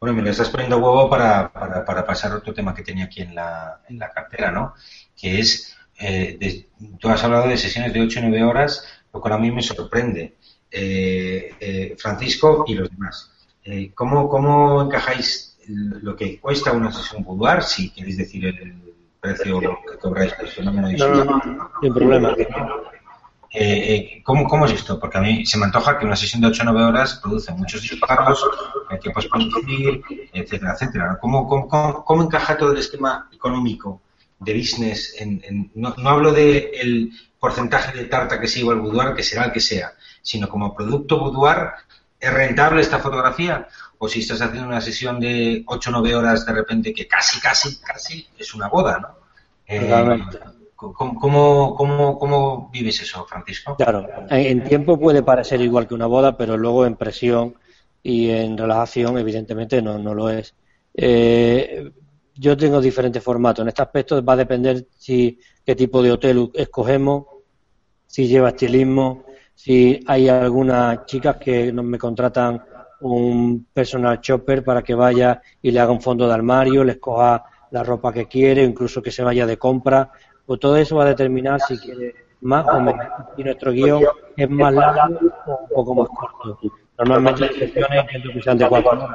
[0.00, 3.20] Bueno, me lo estás poniendo huevo para, para, para, pasar otro tema que tenía aquí
[3.20, 4.74] en la, en la cartera, ¿no?
[5.14, 6.68] Que es, eh,
[6.98, 9.62] tú has hablado de sesiones de 8 o 9 horas, lo cual a mí me
[9.62, 10.36] sorprende.
[10.70, 13.32] Eh, eh, Francisco y los demás,
[13.94, 18.88] ¿cómo, ¿cómo encajáis lo que cuesta una sesión boudoir, si queréis decir el,
[19.20, 22.34] precio que cobráis por el fenómeno no, no, no, sin problema.
[23.50, 25.00] Eh, eh, ¿cómo, ¿cómo, es esto?
[25.00, 27.50] Porque a mí se me antoja que una sesión de 8 o 9 horas produce
[27.52, 28.44] muchos disparos,
[28.90, 30.02] hay que producir,
[30.32, 31.18] etcétera, etcétera.
[31.20, 34.02] ¿Cómo, cómo, cómo, encaja todo el esquema económico
[34.38, 35.14] de business?
[35.18, 39.46] En, no, no, hablo del el porcentaje de tarta que sigo al boudoir, que será
[39.46, 41.70] el que sea, sino como producto boudoir,
[42.20, 43.68] ¿es rentable esta fotografía?
[43.98, 47.40] O si estás haciendo una sesión de 8 o 9 horas de repente que casi,
[47.40, 49.08] casi, casi es una boda, ¿no?
[49.66, 50.22] Eh,
[50.74, 53.74] ¿Cómo, cómo, cómo, vives eso, Francisco?
[53.74, 57.56] Claro, en tiempo puede parecer igual que una boda, pero luego en presión
[58.00, 60.54] y en relajación, evidentemente, no, no lo es.
[60.94, 61.90] Eh,
[62.34, 63.62] yo tengo diferentes formatos.
[63.62, 67.26] En este aspecto va a depender si qué tipo de hotel escogemos,
[68.06, 69.24] si lleva estilismo,
[69.58, 72.62] si hay algunas chicas que me contratan
[73.00, 77.42] un personal shopper para que vaya y le haga un fondo de armario, le escoja
[77.72, 80.12] la ropa que quiere, incluso que se vaya de compra
[80.46, 83.04] pues todo eso va a determinar si quiere más o menos.
[83.36, 84.02] Y nuestro guion
[84.34, 86.58] es más largo o un poco más corto.
[86.96, 89.10] Normalmente las sesiones de cuatro horas,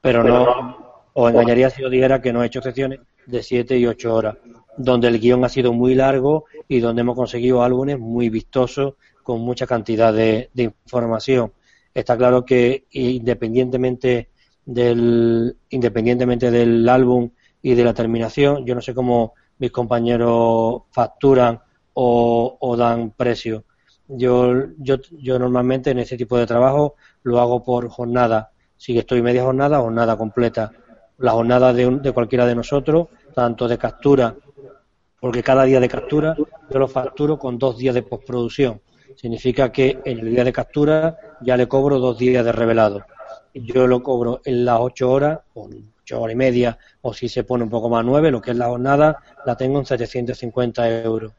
[0.00, 3.86] pero no, os engañaría si os dijera que no he hecho sesiones de siete y
[3.86, 4.36] ocho horas,
[4.78, 9.40] donde el guion ha sido muy largo y donde hemos conseguido álbumes muy vistosos con
[9.40, 11.52] mucha cantidad de, de información.
[11.94, 14.30] Está claro que independientemente
[14.64, 21.60] del independientemente del álbum y de la terminación, yo no sé cómo mis compañeros facturan
[21.94, 23.64] o, dan precio.
[24.08, 28.50] Yo, yo, yo normalmente en ese tipo de trabajo lo hago por jornada.
[28.76, 30.72] Si estoy media jornada o jornada completa.
[31.18, 34.34] La jornada de, de cualquiera de nosotros, tanto de captura,
[35.20, 38.80] porque cada día de captura yo lo facturo con dos días de postproducción.
[39.16, 43.04] Significa que en el día de captura ya le cobro dos días de revelado.
[43.54, 45.68] Yo lo cobro en las ocho horas, o
[46.02, 48.56] ocho horas y media, o si se pone un poco más nueve, lo que es
[48.56, 51.32] la jornada, la tengo en 750 euros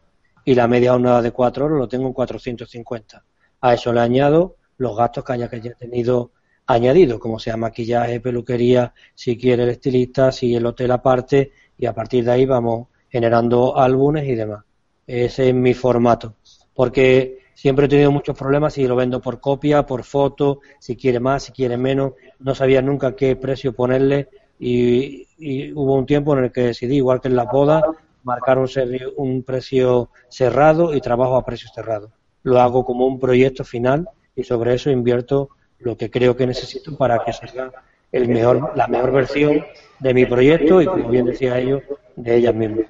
[0.45, 3.24] y la media jornada de cuatro horas lo tengo en 450.
[3.61, 6.32] A eso le añado los gastos que haya que haya tenido
[6.67, 11.93] añadido, como sea maquillaje, peluquería, si quiere el estilista, si el hotel aparte, y a
[11.93, 14.63] partir de ahí vamos generando álbumes y demás.
[15.05, 16.36] Ese es mi formato.
[16.74, 21.20] Porque siempre he tenido muchos problemas si lo vendo por copia, por foto, si quiere
[21.20, 22.14] más, si quiere menos.
[22.39, 24.30] No sabía nunca qué precio ponerle
[24.60, 25.28] y,
[25.74, 27.84] hubo un tiempo en el que decidí, igual que en la boda,
[28.24, 28.70] marcar un,
[29.18, 32.12] un precio cerrado y trabajo a precio cerrado.
[32.43, 35.49] Lo hago como un proyecto final y sobre eso invierto
[35.80, 37.72] lo que creo que necesito para que salga
[38.12, 39.66] el mejor, la mejor versión
[39.99, 41.82] de mi proyecto y, como bien decía ellos,
[42.16, 42.86] de ellas mismas.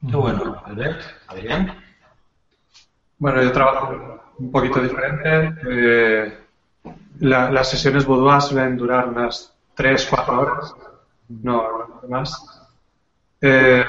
[0.00, 1.81] bueno, Albert, Adrián.
[3.22, 5.54] Bueno, yo trabajo un poquito diferente.
[5.70, 6.38] Eh,
[7.20, 10.74] las sesiones boudoir suelen durar unas 3-4 horas,
[11.28, 11.62] no
[12.08, 12.34] más.
[13.40, 13.84] Eh,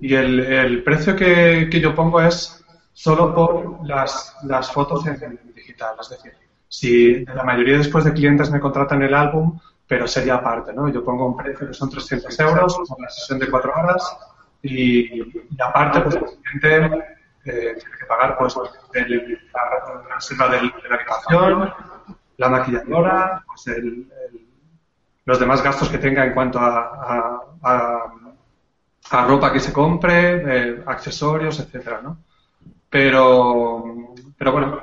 [0.00, 5.38] y el, el precio que, que, yo pongo es solo por las, las fotos en
[5.54, 5.94] digital.
[6.00, 6.32] Es decir,
[6.66, 10.88] si la mayoría después de clientes me contratan el álbum, pero sería aparte, ¿no?
[10.88, 14.16] Yo pongo un precio que son 300 euros por la sesión de cuatro horas
[14.62, 15.20] y,
[15.60, 17.15] aparte, pues el cliente
[17.46, 18.54] eh, tiene que pagar pues
[18.94, 21.74] el, la, reserva de la habitación,
[22.36, 24.06] la maquilladora, pues el,
[25.24, 28.12] los demás gastos que tenga en cuanto a, a
[29.10, 32.18] a ropa que se compre, eh, accesorios, etcétera, ¿no?
[32.90, 34.80] Pero, pero bueno,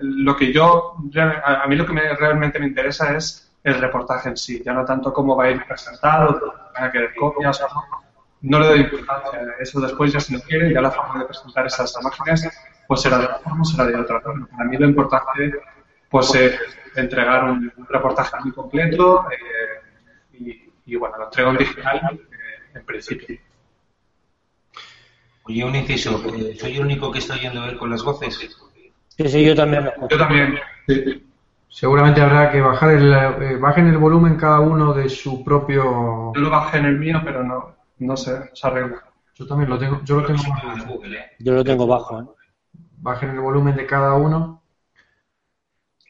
[0.00, 0.96] lo que yo,
[1.44, 4.84] a mí lo que me, realmente me interesa es el reportaje en sí, ya no
[4.84, 7.68] tanto cómo va a ir presentado, van a querer copias o
[8.44, 9.40] no, no le doy importancia.
[9.58, 12.48] Eso después ya si lo quiere, ya la forma de presentar esas imágenes,
[12.86, 14.20] pues será de una forma, será de otra.
[14.20, 15.52] Para mí lo importante,
[16.10, 16.60] pues es
[16.94, 22.20] entregar un, reportaje muy completo eh, y, y, bueno, lo entrego en digital
[22.74, 23.38] en principio.
[25.44, 28.38] Oye, un inciso, eh, ¿soy el único que está yendo a ver con las voces?
[29.16, 29.90] Sí, sí, yo también.
[30.10, 30.58] Yo también.
[31.68, 36.32] Seguramente habrá que bajar el, eh, bajen el volumen cada uno de su propio.
[36.34, 37.74] Yo lo bajé en el mío, pero no,
[38.04, 39.02] no sé, se arregla.
[39.34, 40.42] Yo también lo tengo, yo lo tengo
[41.04, 41.32] ¿eh?
[41.40, 42.20] Yo lo tengo bajo.
[42.20, 42.24] ¿eh?
[42.98, 44.62] Bajen el volumen de cada uno.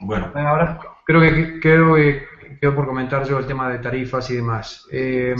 [0.01, 2.26] Bueno, ahora creo que creo que
[2.61, 4.86] quedo por comentar yo el tema de tarifas y demás.
[4.90, 5.34] Eh,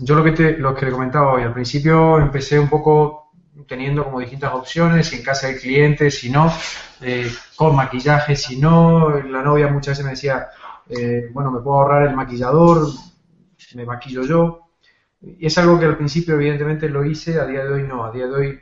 [0.00, 3.30] yo lo que, te, lo que le comentaba hoy, al principio empecé un poco
[3.66, 6.52] teniendo como distintas opciones, si en casa hay clientes, si no,
[7.00, 10.48] eh, con maquillaje, si no, la novia muchas veces me decía,
[10.88, 12.88] eh, bueno, me puedo ahorrar el maquillador,
[13.74, 14.59] me maquillo yo.
[15.22, 18.10] Y es algo que al principio evidentemente lo hice, a día de hoy no, a
[18.10, 18.60] día de hoy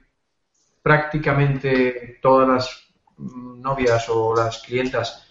[0.82, 5.24] prácticamente todas las mm, novias o las clientas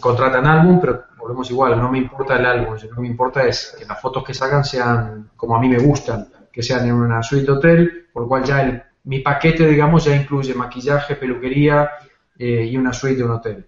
[0.00, 3.74] contratan álbum, pero volvemos igual, no me importa el álbum, lo que me importa es
[3.78, 7.22] que las fotos que salgan sean como a mí me gustan, que sean en una
[7.22, 11.90] suite hotel, por lo cual ya el, mi paquete, digamos, ya incluye maquillaje, peluquería
[12.38, 13.66] eh, y una suite de un hotel.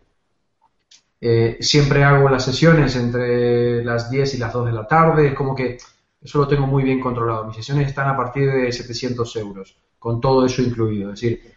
[1.20, 5.34] Eh, siempre hago las sesiones entre las 10 y las 2 de la tarde, es
[5.34, 5.78] como que
[6.24, 7.44] eso lo tengo muy bien controlado.
[7.44, 11.12] Mis sesiones están a partir de 700 euros, con todo eso incluido.
[11.12, 11.54] Es decir,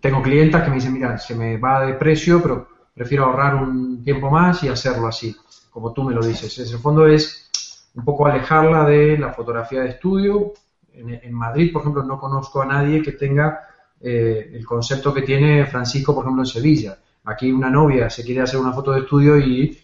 [0.00, 4.02] tengo clientas que me dicen, mira, se me va de precio, pero prefiero ahorrar un
[4.02, 5.36] tiempo más y hacerlo así,
[5.70, 6.58] como tú me lo dices.
[6.58, 10.54] En el fondo es un poco alejarla de la fotografía de estudio.
[10.92, 13.60] En, Madrid, por ejemplo, no conozco a nadie que tenga
[14.00, 16.98] eh, el concepto que tiene Francisco, por ejemplo, en Sevilla.
[17.24, 19.78] Aquí una novia se quiere hacer una foto de estudio y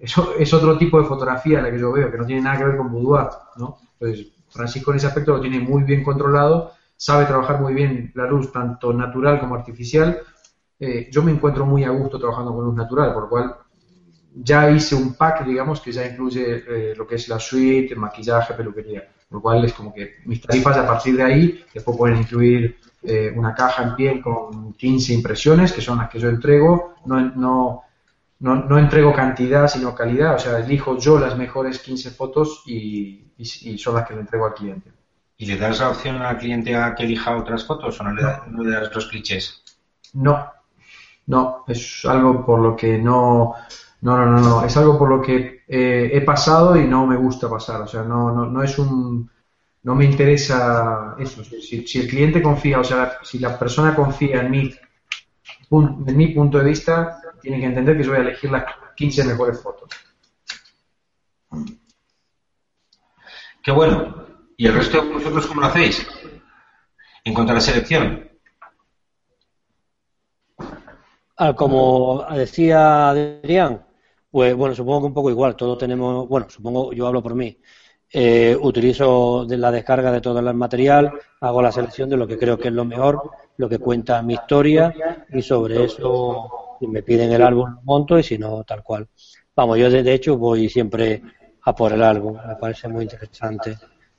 [0.00, 2.64] eso es otro tipo de fotografía la que yo veo, que no tiene nada que
[2.64, 3.78] ver con boudoir, ¿no?
[3.98, 8.26] Entonces, Francisco en ese aspecto lo tiene muy bien controlado, sabe trabajar muy bien la
[8.26, 10.20] luz, tanto natural como artificial,
[10.78, 13.56] eh, yo me encuentro muy a gusto trabajando con luz natural, por lo cual
[14.34, 18.54] ya hice un pack, digamos, que ya incluye eh, lo que es la suite, maquillaje,
[18.54, 19.08] peluquería.
[19.30, 23.32] lo cual es como que mis tarifas a partir de ahí después pueden incluir eh,
[23.34, 27.82] una caja en piel con 15 impresiones, que son las que yo entrego, no,
[28.38, 33.32] no, no, entrego cantidad sino calidad, o sea, elijo yo las mejores 15 fotos y,
[33.38, 34.92] y, son las que le entrego al cliente.
[35.38, 38.22] ¿Y le das la opción al cliente a que elija otras fotos o no le,
[38.48, 38.62] no.
[38.62, 39.62] le das los clichés?
[40.14, 40.50] No,
[41.26, 43.54] no, es algo por lo que no,
[44.02, 47.16] no, no, no, no, es algo por lo que eh, he pasado y no me
[47.16, 49.30] gusta pasar, o sea, no, no, no es un,
[49.82, 54.42] no me interesa eso, si, si, el cliente confía, o sea, si la persona confía
[54.42, 54.74] en mí,
[55.70, 58.64] en mi punto de vista, tiene que entender que yo voy a elegir las
[58.96, 59.88] 15 mejores fotos.
[63.62, 64.26] Qué bueno.
[64.56, 66.04] ¿Y el resto de vosotros cómo lo hacéis?
[67.22, 68.28] En cuanto a la selección.
[71.36, 73.86] Ah, como decía Adrián,
[74.28, 77.60] pues bueno, supongo que un poco igual, todos tenemos, bueno, supongo, yo hablo por mí,
[78.10, 82.38] eh, utilizo de la descarga de todo el material, hago la selección de lo que
[82.38, 84.92] creo que es lo mejor, lo que cuenta mi historia
[85.32, 89.08] y sobre eso si me piden el álbum lo monto y si no, tal cual.
[89.54, 91.22] Vamos, yo de, hecho voy siempre
[91.62, 93.76] a por el álbum, me parece muy interesante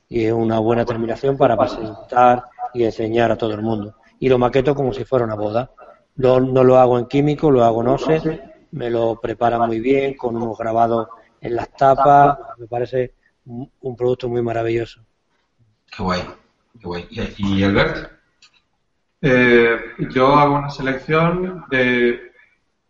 [0.09, 2.43] y es una buena terminación para presentar
[2.73, 3.95] y enseñar a todo el mundo.
[4.19, 5.71] Y lo maqueto como si fuera una boda.
[6.15, 8.41] No, no lo hago en químico, lo hago en OSE,
[8.71, 11.07] me lo prepara muy bien, con unos grabados
[11.39, 13.13] en las tapas, me parece
[13.45, 15.01] un producto muy maravilloso.
[15.95, 16.21] Qué guay,
[16.79, 17.07] qué guay.
[17.37, 18.11] ¿Y, Albert?
[19.21, 19.77] Eh,
[20.11, 22.26] yo hago una selección de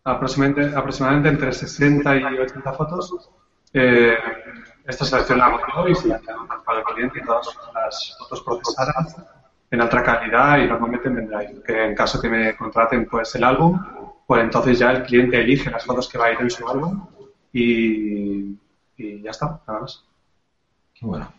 [0.04, 3.30] aproximadamente, aproximadamente entre 60 y 80 fotos.
[3.72, 4.16] Eh,
[5.36, 6.20] la hago yo y se la
[6.64, 9.16] para el cliente y todas las fotos procesadas
[9.70, 11.62] en alta calidad y normalmente en Pendrive.
[11.62, 13.78] Que en caso que me contraten pues el álbum,
[14.26, 17.06] pues entonces ya el cliente elige las fotos que va a ir en su álbum
[17.52, 18.54] y,
[18.96, 20.04] ya está, nada más.
[20.94, 21.32] Qué bueno.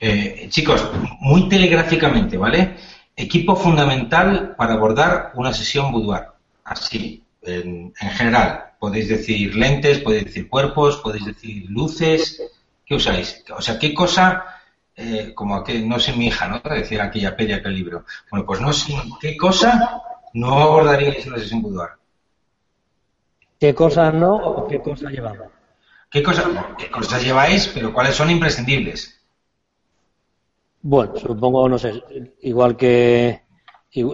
[0.00, 0.90] Eh, chicos,
[1.20, 2.76] muy telegráficamente, ¿vale?
[3.14, 6.24] Equipo fundamental para abordar una sesión boudoir.
[6.64, 8.72] Así, en, en, general.
[8.78, 12.42] Podéis decir lentes, podéis decir cuerpos, podéis decir luces.
[12.84, 13.44] ¿Qué usáis?
[13.56, 14.44] O sea, ¿qué cosa
[14.94, 16.60] eh, como que no sé mi hija, ¿no?
[16.74, 18.04] Decía aquella peli, aquel libro.
[18.30, 20.02] Bueno, pues no sé qué cosa
[20.34, 21.90] no abordaríais en la sesión boudoir.
[23.58, 25.48] ¿Qué cosas no o qué cosas llevamos?
[26.10, 29.18] ¿Qué, cosa, ¿Qué cosas lleváis, pero cuáles son imprescindibles?
[30.82, 32.02] Bueno, supongo, no sé,
[32.40, 33.41] igual que.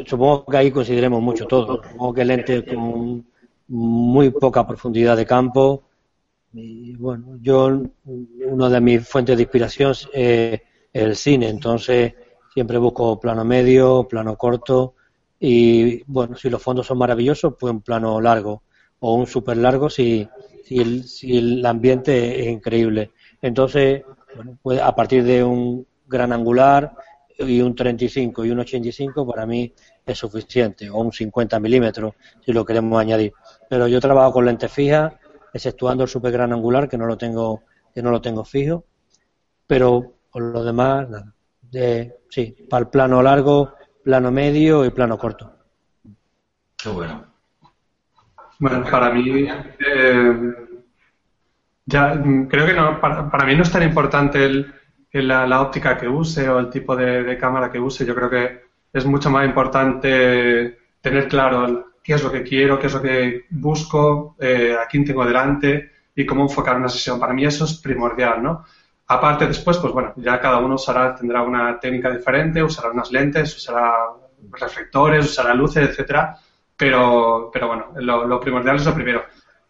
[0.06, 1.82] Supongo que ahí consideremos mucho todo.
[1.82, 3.24] Supongo que lentes con
[3.68, 5.84] muy poca profundidad de campo.
[6.52, 10.60] Y bueno, yo, una de mis fuentes de inspiración es
[10.92, 12.14] el cine, entonces
[12.52, 14.94] siempre busco plano medio, plano corto
[15.38, 18.62] y bueno, si los fondos son maravillosos, pues un plano largo
[19.00, 20.26] o un súper largo si,
[20.64, 23.12] si, el, si el ambiente es increíble.
[23.40, 24.02] Entonces,
[24.34, 26.92] bueno, pues a partir de un gran angular
[27.38, 29.72] y un 35 y un 85 para mí
[30.04, 32.14] es suficiente, o un 50 milímetros
[32.44, 33.32] si lo queremos añadir.
[33.68, 35.14] Pero yo trabajo con lentes fijas,
[35.52, 37.62] exceptuando el super gran angular que no lo tengo,
[37.94, 38.84] que no lo tengo fijo,
[39.66, 41.34] pero por lo demás, nada.
[41.60, 45.52] De, sí, para el plano largo, plano medio y plano corto.
[46.76, 47.26] Qué bueno.
[48.58, 50.54] Bueno, para mí, eh,
[51.86, 54.74] ya creo que no, para, mí no es tan importante el,
[55.12, 58.04] la, óptica que use o el tipo de, cámara que use.
[58.04, 58.60] Yo creo que
[58.92, 63.46] es mucho más importante tener claro qué es lo que quiero, qué es lo que
[63.50, 67.20] busco, eh, a quién tengo delante y cómo enfocar una sesión.
[67.20, 68.64] Para mí eso es primordial, ¿no?
[69.06, 73.56] Aparte después, pues bueno, ya cada uno usará, tendrá una técnica diferente, usará unas lentes,
[73.56, 73.94] usará
[74.52, 76.36] reflectores, usará luces, etcétera,
[76.76, 79.24] pero, pero bueno, lo, primordial es lo primero.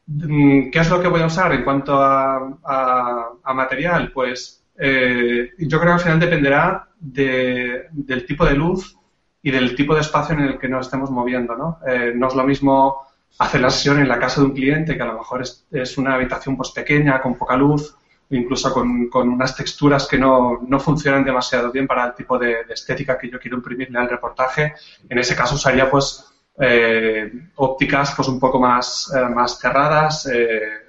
[0.07, 4.11] Mm, ¿Qué es lo que voy a usar en cuanto a, material?
[4.13, 8.97] Pues eh, yo creo que al final dependerá del tipo de luz
[9.43, 11.79] y del tipo de espacio en el que nos estemos moviendo, ¿no?
[11.87, 13.03] Eh, no es lo mismo
[13.39, 15.99] hacer la sesión en la casa de un cliente, que a lo mejor es, es
[15.99, 17.97] una habitación pues pequeña, con poca luz,
[18.31, 22.63] incluso con, con unas texturas que no, no, funcionan demasiado bien para el tipo de,
[22.69, 24.75] estética que yo quiero imprimirle al reportaje.
[25.09, 26.27] En ese caso usaría pues
[26.61, 30.88] eh, ópticas pues un poco más, eh, más cerradas, eh,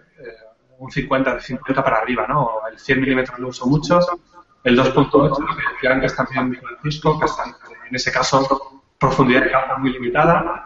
[0.79, 2.51] un 50 de 50 para arriba, ¿no?
[2.71, 3.99] El 100 milímetros lo uso mucho,
[4.63, 7.43] el 2.8 que decía antes también Francisco, que está
[7.89, 10.65] en ese caso profundidad de campo muy limitada.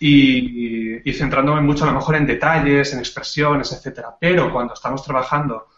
[0.00, 4.14] Y, y, centrándome mucho a lo mejor en detalles, en expresiones, etcétera.
[4.20, 5.68] Pero cuando estamos trabajando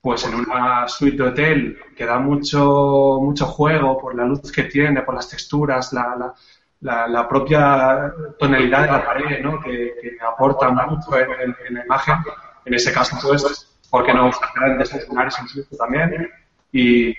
[0.00, 4.64] pues en una suite de hotel que da mucho, mucho juego por la luz que
[4.64, 6.34] tiene, por las texturas, la,
[6.80, 9.60] la, la, propia tonalidad de la pared, ¿no?
[9.60, 12.16] que, aporta mucho en, la imagen.
[12.64, 16.30] En ese caso, pues, ¿por qué no usar grandes escenarios incluso también?
[16.72, 17.14] Y,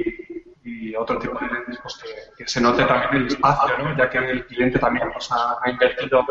[0.64, 2.00] y otro tipo de lentes pues
[2.38, 3.98] que, se note también el espacio, ¿no?
[3.98, 6.24] ya que el cliente también pues, ha, invertido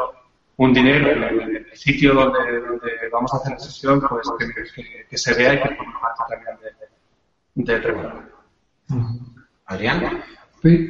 [0.57, 4.29] un dinero en el sitio donde, donde, vamos a hacer la sesión, pues
[5.09, 6.59] que, se vea y que forma parte también
[7.55, 8.31] del de
[9.67, 10.23] Adrián.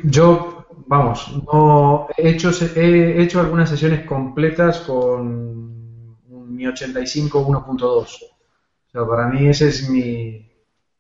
[0.04, 5.79] Yo, vamos, no he hecho, he hecho algunas sesiones completas con
[6.50, 7.84] mi 85 1.2.
[7.84, 8.06] O
[8.90, 10.50] sea, para mí ese es mi,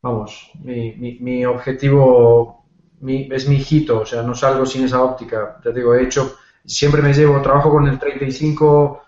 [0.00, 2.64] vamos, mi, mi, objetivo
[3.06, 5.60] es mi hito, o sea, no salgo sin esa óptica.
[5.64, 9.02] Ya digo, he hecho, siempre me llevo, trabajo con el 35,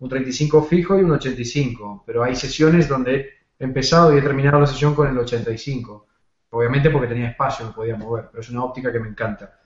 [0.00, 4.60] un 35 fijo y un 85, pero hay sesiones donde he empezado y he terminado
[4.60, 6.06] la sesión con el 85.
[6.50, 9.58] Obviamente porque tenía espacio, me podía mover, pero es una óptica que me encanta.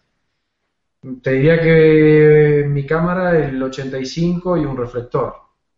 [1.20, 5.34] Te diría que mi cámara el 85 y un reflector,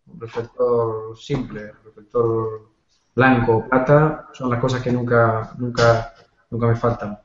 [0.07, 2.75] un reflector simple, un reflector
[3.15, 6.15] blanco, plata, son las cosas que nunca, nunca,
[6.51, 7.19] nunca me faltan.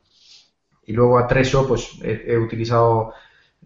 [0.86, 3.14] Y luego a Treso, pues he, utilizado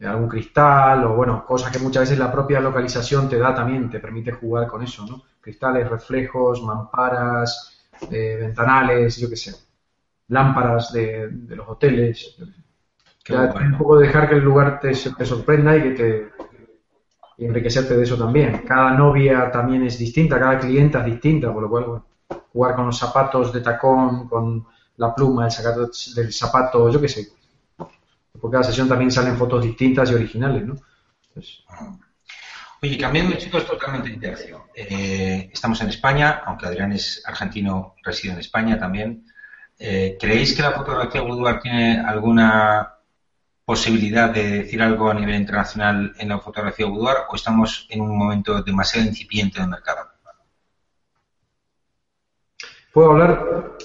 [0.04, 4.00] algún cristal o bueno, cosas que muchas veces la propia localización te da también, te
[4.00, 5.24] permite jugar con eso, ¿no?
[5.40, 9.56] Cristales, reflejos, mamparas, eh, ventanales, yo qué sé,
[10.28, 12.38] lámparas de, los hoteles.
[13.30, 16.32] Un poco dejar que el lugar te, te sorprenda y que te,
[17.46, 18.64] enriquecerte de eso también.
[18.68, 22.02] Cada novia también es distinta, cada clienta es distinta, por lo cual
[22.52, 24.66] jugar con los zapatos de tacón, con
[24.98, 27.28] la pluma, el zapato, del zapato, yo qué sé.
[28.40, 30.76] Por cada sesión también salen fotos distintas y originales, ¿no?
[32.82, 34.62] Oye, cambiando chicos totalmente de interacción.
[34.76, 39.26] Eh, estamos en España, aunque Adrián es argentino, reside en España también.
[39.80, 42.96] Eh, ¿Creéis que la fotografía boudoir tiene alguna
[43.66, 48.18] posibilidad de decir algo a nivel internacional en la fotografía boudoir o estamos en un
[48.18, 50.10] momento demasiado incipiente del mercado?
[52.94, 53.78] ¿Puedo hablar?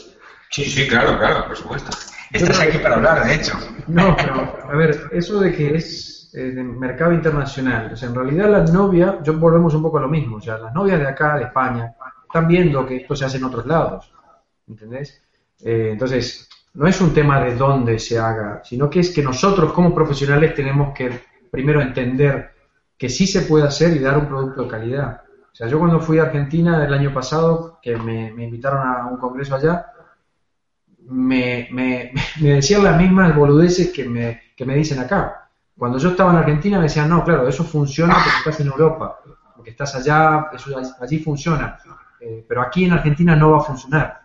[0.50, 1.90] Sí, sí, claro, claro, por supuesto.
[2.30, 3.54] Estás aquí para hablar, de hecho.
[3.86, 8.14] No, pero, a ver, eso de que es eh, de mercado internacional, o sea, en
[8.14, 11.08] realidad las novias, yo volvemos un poco a lo mismo, o sea, las novias de
[11.08, 14.12] acá, de España, están viendo que esto se hace en otros lados,
[14.68, 15.22] ¿entendés?
[15.64, 19.72] Eh, entonces, no es un tema de dónde se haga, sino que es que nosotros
[19.72, 21.10] como profesionales tenemos que
[21.50, 22.52] primero entender
[22.96, 25.22] que sí se puede hacer y dar un producto de calidad.
[25.52, 29.16] O sea, yo cuando fui a Argentina el año pasado, que me, invitaron a un
[29.16, 29.86] congreso allá,
[31.08, 35.48] me, decían las mismas boludeces que me, que me dicen acá.
[35.76, 39.20] Cuando yo estaba en Argentina me decían, no, claro, eso funciona porque estás en Europa,
[39.54, 41.78] porque estás allá, eso allí funciona,
[42.20, 44.20] eh, pero aquí en Argentina no va a funcionar.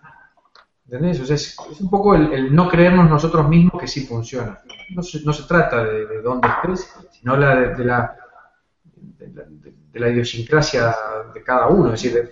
[0.93, 1.21] ¿Entendés?
[1.21, 4.59] O sea, es, un poco el, no creernos nosotros mismos que sí funciona.
[4.91, 8.15] No se, trata de, dónde estés, sino la, de, la,
[8.95, 10.95] de la idiosincrasia
[11.33, 12.29] de cada uno, es decir,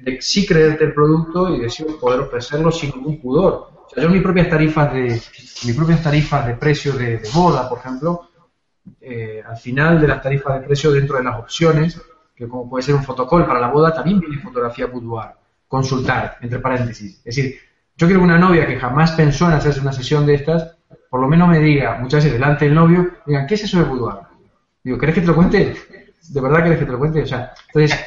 [0.00, 3.86] de, sí creerte el producto y de sí poder ofrecerlo sin ningún pudor.
[3.96, 5.20] Yo mis propias tarifas de
[5.64, 8.28] mis propias tarifas de precio de, boda, por ejemplo,
[9.00, 12.00] eh, al final de las tarifas de precio dentro de las opciones,
[12.36, 15.30] que como puede ser un fotocall para la boda, también viene fotografía boudoir,
[15.66, 17.18] consultar, entre paréntesis.
[17.24, 20.34] Es decir, yo quiero que una novia que jamás pensó en hacerse una sesión de
[20.34, 20.76] estas,
[21.08, 23.84] por lo menos me diga, muchas veces delante del novio, digan, ¿qué es eso de
[23.84, 24.16] boudoir?
[24.82, 25.74] Digo, ¿querés que te lo cuente?
[26.28, 27.22] ¿De verdad querés que te lo cuente?
[27.22, 27.98] O sea, entonces,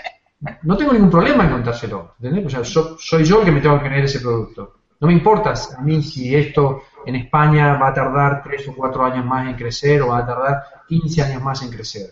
[0.63, 2.45] no tengo ningún problema en contárselo, ¿entendés?
[2.45, 2.63] O sea,
[2.97, 4.73] soy yo el que me tengo que creer ese producto.
[4.99, 9.05] No me importa a mí si esto en España va a tardar tres o cuatro
[9.05, 12.09] años más en crecer o va a tardar 15 años más en crecer.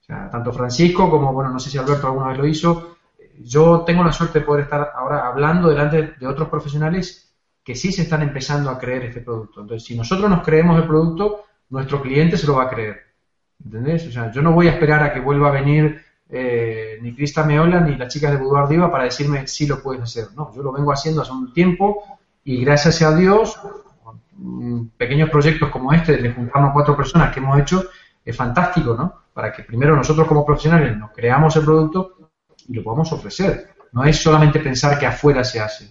[0.00, 2.97] O sea, tanto Francisco como, bueno, no sé si Alberto alguna vez lo hizo,
[3.42, 7.92] yo tengo la suerte de poder estar ahora hablando delante de otros profesionales que sí
[7.92, 9.60] se están empezando a creer este producto.
[9.60, 13.02] Entonces, si nosotros nos creemos el producto, nuestro cliente se lo va a creer.
[13.62, 14.06] ¿Entendés?
[14.06, 17.44] O sea, yo no voy a esperar a que vuelva a venir eh, ni Crista
[17.44, 20.28] Meola ni las chicas de Boudoir Diva para decirme si lo puedes hacer.
[20.34, 22.02] No, yo lo vengo haciendo hace un tiempo
[22.44, 23.58] y gracias a Dios,
[24.96, 27.84] pequeños proyectos como este, de juntarnos cuatro personas que hemos hecho,
[28.24, 29.12] es fantástico, ¿no?
[29.32, 32.17] Para que primero nosotros como profesionales nos creamos el producto
[32.68, 33.68] y lo podamos ofrecer.
[33.92, 35.90] No es solamente pensar que afuera se hace.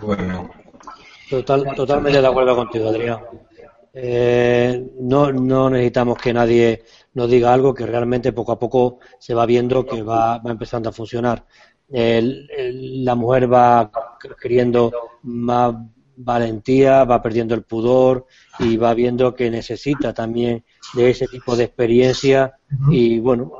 [0.00, 0.50] Bueno.
[1.28, 3.20] Total, totalmente de acuerdo contigo, Adrián.
[3.94, 6.82] Eh, no, no necesitamos que nadie
[7.14, 10.88] nos diga algo que realmente poco a poco se va viendo que va, va empezando
[10.88, 11.44] a funcionar.
[11.88, 13.90] la mujer va
[14.40, 15.74] queriendo más
[16.16, 18.26] valentía, va perdiendo el pudor
[18.62, 22.54] y va viendo que necesita también de ese tipo de experiencia
[22.90, 23.52] y bueno,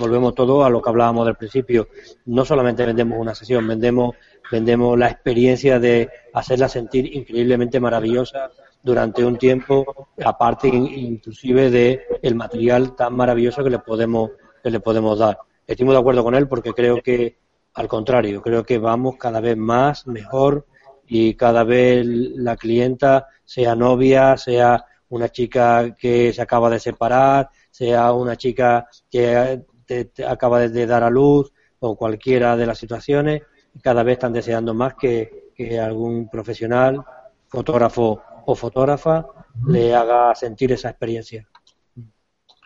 [0.00, 1.88] volvemos todo a lo que hablábamos del principio.
[2.26, 4.16] No solamente vendemos una sesión, vendemos,
[4.50, 8.50] vendemos la experiencia de hacerla sentir increíblemente maravillosa
[8.82, 14.30] durante un tiempo, aparte inclusive de el material tan maravilloso que le podemos
[14.62, 15.38] que le podemos dar.
[15.66, 17.38] Estoy muy de acuerdo con él porque creo que
[17.74, 20.66] al contrario, creo que vamos cada vez más, mejor
[21.14, 27.50] y cada vez la clienta, sea novia, sea una chica que se acaba de separar,
[27.70, 33.42] sea una chica que te, acaba de dar a luz o cualquiera de las situaciones,
[33.82, 37.04] cada vez están deseando más que, que algún profesional,
[37.46, 39.26] fotógrafo o fotógrafa,
[39.66, 41.46] le haga sentir esa experiencia.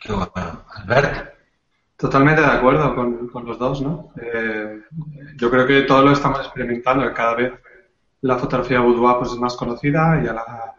[0.00, 0.64] Qué bueno.
[0.72, 1.34] Albert.
[1.96, 4.12] Totalmente de acuerdo con, con los dos, ¿no?
[4.22, 4.82] Eh,
[5.34, 7.52] yo creo que todos lo estamos experimentando, que cada vez
[8.26, 10.34] la fotografía boudoir pues, es más conocida y a,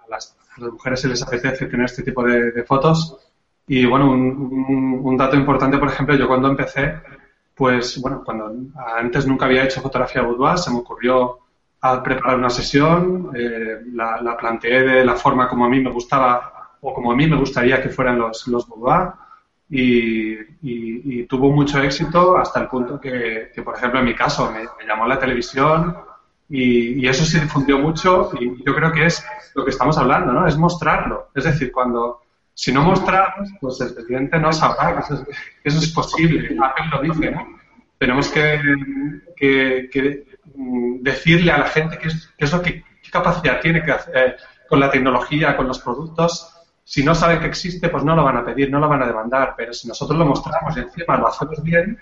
[0.10, 3.18] las, mujeres se les apetece tener este tipo de, fotos.
[3.68, 7.00] Y bueno, un, un, dato importante, por ejemplo, yo cuando empecé,
[7.54, 8.52] pues bueno, cuando
[8.96, 11.40] antes nunca había hecho fotografía boudoir, se me ocurrió
[11.82, 15.92] al preparar una sesión, eh, la, la, planteé de la forma como a mí me
[15.92, 19.12] gustaba o como a mí me gustaría que fueran los, los boudoir
[19.70, 25.06] y, tuvo mucho éxito hasta el punto que, por ejemplo, en mi caso, me, llamó
[25.06, 25.98] la televisión
[26.50, 29.26] y, eso se difundió mucho y yo creo que es
[29.56, 30.48] lo que estamos hablando, ¿no?
[30.48, 31.30] Es mostrarlo.
[31.36, 32.22] Es decir, cuando
[32.54, 36.58] si no mostramos, pues el cliente no sabrá que eso es, eso es posible.
[36.62, 37.48] Apple lo dice, ¿no?
[37.98, 38.60] Tenemos que,
[39.36, 40.26] que,
[40.56, 43.92] mm, decirle a la gente qué es, qué es lo que qué capacidad tiene que
[43.92, 44.36] eh,
[44.68, 46.54] con la tecnología, con los productos
[46.88, 49.08] si no saben que existe, pues no lo van a pedir, no lo van a
[49.08, 52.00] demandar, pero si nosotros lo mostramos y encima lo hacemos bien,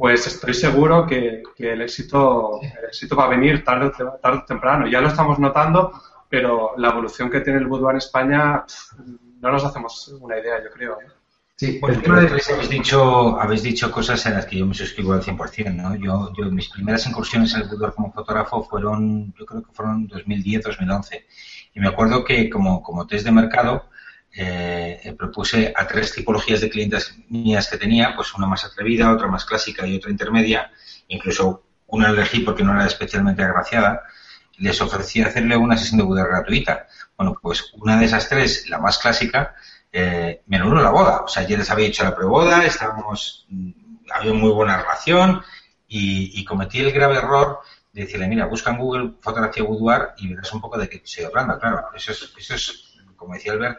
[0.00, 3.92] pues estoy seguro que, el, éxito, el éxito va a venir tarde,
[4.22, 4.86] tarde o temprano.
[4.86, 5.92] Ya lo estamos notando,
[6.26, 8.64] pero la evolución que tiene el boudoir en España
[9.42, 10.96] no nos hacemos una idea, yo creo.
[11.54, 15.74] Sí, pues habéis dicho, habéis dicho cosas en las que yo me suscribo al 100%,
[15.74, 15.94] ¿no?
[15.96, 20.06] Yo, yo, mis primeras incursiones en el boudoir como fotógrafo fueron, yo creo que fueron
[20.06, 21.26] 2010, 2011.
[21.74, 23.90] Y me acuerdo que como, como test de mercado,
[24.32, 29.28] eh, propuse a tres tipologías de clientes mías que tenía, pues una más atrevida, otra
[29.28, 30.70] más clásica y otra intermedia,
[31.08, 34.02] incluso una elegí porque no era especialmente agraciada,
[34.58, 36.86] les ofrecí hacerle una sesión de boda gratuita.
[37.16, 39.54] Bueno, pues una de esas tres, la más clásica,
[39.92, 41.22] eh, me anuló la boda.
[41.22, 43.70] O sea, ya les había hecho la preboda, estábamos, mm,
[44.14, 45.42] había muy buena relación
[45.88, 47.60] y, cometí el grave error
[47.92, 51.24] de decirle, mira, busca en Google fotografía boudoir y verás un poco de qué estoy
[51.24, 51.58] hablando.
[51.58, 53.78] Claro, eso es, eso es como decía Albert,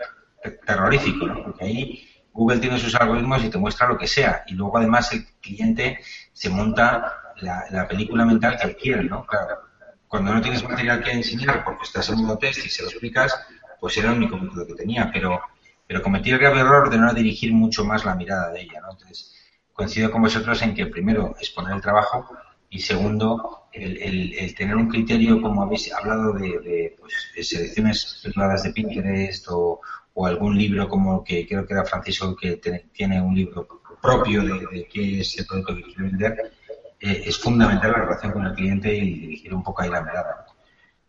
[0.65, 1.43] terrorífico, ¿no?
[1.43, 4.43] Porque ahí Google tiene sus algoritmos y te muestra lo que sea.
[4.47, 5.99] Y luego además el cliente
[6.33, 9.25] se monta la, película mental que quiere, ¿no?
[9.25, 9.59] Claro,
[10.07, 13.35] cuando no tienes material que enseñar porque estás en un test y se lo explicas,
[13.79, 15.09] pues era el único método que tenía.
[15.11, 15.39] Pero,
[15.87, 18.91] pero cometí el grave error de no dirigir mucho más la mirada de ella, ¿no?
[18.91, 19.35] Entonces,
[19.73, 22.29] coincido con vosotros en que primero exponer el trabajo
[22.69, 28.71] y segundo, el, el, tener un criterio, como habéis hablado, de, pues, selecciones privadas de
[28.71, 29.81] Pinterest o,
[30.13, 33.67] o algún libro como que creo que era Francisco que tiene un libro
[34.01, 36.51] propio de, qué es el producto que quiere vender,
[36.99, 40.45] eh, es fundamental la relación con el cliente y dirigir un poco ahí la mirada.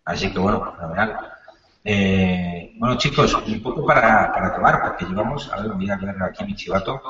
[0.05, 1.17] Así que bueno, fenomenal.
[1.85, 6.23] Eh, bueno chicos, un poco para, para tomar, porque llevamos, a ver, voy a ver
[6.23, 7.01] aquí mi chivato,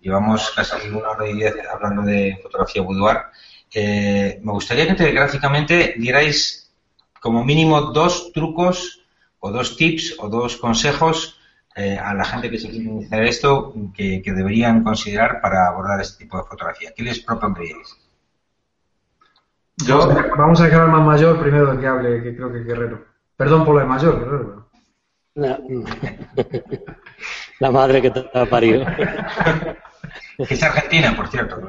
[0.00, 3.18] llevamos casi una hora y diez hablando de fotografía boudoir.
[3.72, 6.72] Eh, me gustaría que telegráficamente dierais
[7.20, 9.00] como mínimo dos trucos
[9.38, 11.39] o dos tips o dos consejos
[11.76, 16.24] eh, a la gente que se quiere iniciar esto que, deberían considerar para abordar este
[16.24, 16.92] tipo de fotografía?
[16.94, 17.96] ¿Qué les propondríais?
[19.86, 19.98] Yo,
[20.36, 23.04] vamos a dejar al más mayor primero que hable, que creo que Guerrero.
[23.36, 24.68] Perdón por lo de mayor, Guerrero.
[27.60, 28.84] La madre que te ha parido.
[30.38, 31.60] Es argentina, por cierto.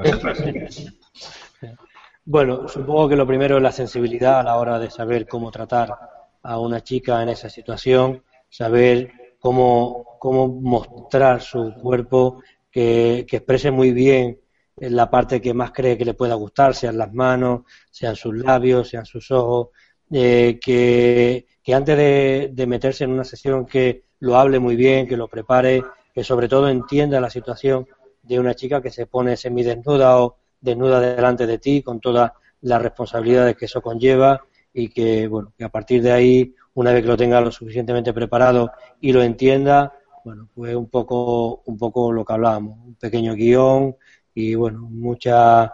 [2.24, 5.90] Bueno, supongo que lo primero es la sensibilidad a la hora de saber cómo tratar
[6.44, 9.12] a una chica en esa situación, saber
[9.42, 12.42] cómo, cómo mostrar su cuerpo,
[12.72, 14.40] que, que exprese muy bien
[14.78, 18.36] en la parte que más cree que le pueda gustar, sean las manos, sean sus
[18.36, 19.70] labios, sean sus ojos,
[20.12, 25.08] eh, que, que, antes de, de, meterse en una sesión que lo hable muy bien,
[25.08, 27.88] que lo prepare, que sobre todo entienda la situación
[28.22, 32.32] de una chica que se pone semidesnuda o desnuda delante de ti con todas
[32.62, 34.42] las responsabilidades que eso conlleva
[34.74, 38.14] y que, bueno, que a partir de ahí una vez que lo tenga lo suficientemente
[38.14, 39.94] preparado y lo entienda,
[40.24, 43.96] bueno, pues un poco, un poco lo que hablábamos, un pequeño guion
[44.34, 45.74] y bueno, mucha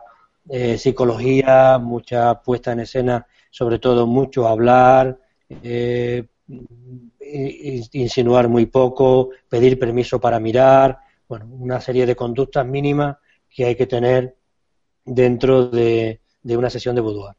[0.50, 5.20] eh, psicología, mucha puesta en escena, sobre todo mucho hablar,
[5.50, 6.26] eh,
[7.94, 13.18] insinuar muy poco, pedir permiso para mirar, bueno, una serie de conductas mínimas
[13.50, 14.36] que hay que tener
[15.04, 17.36] dentro de, de una sesión de boudoir,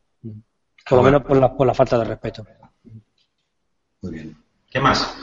[0.89, 2.44] por lo menos por la, por la falta de respeto.
[4.03, 4.37] Muy bien.
[4.70, 5.16] ¿Qué más?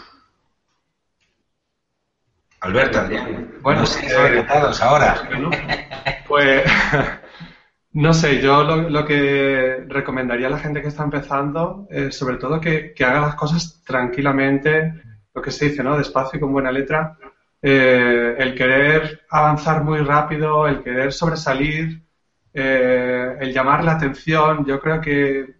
[2.62, 3.54] Alberto, Adrián.
[3.62, 4.46] Bueno, sí, eh,
[4.82, 5.30] ahora.
[6.28, 6.64] Pues
[7.96, 12.60] No sé, yo lo, que recomendaría a la gente que está empezando es sobre todo
[12.60, 15.02] que, haga las cosas tranquilamente,
[15.34, 15.98] lo que se dice, ¿no?
[15.98, 17.18] Despacio y con buena letra.
[17.62, 22.04] Eh, el querer avanzar muy rápido, el querer sobresalir,
[22.54, 25.55] eh, el llamar la atención, yo creo que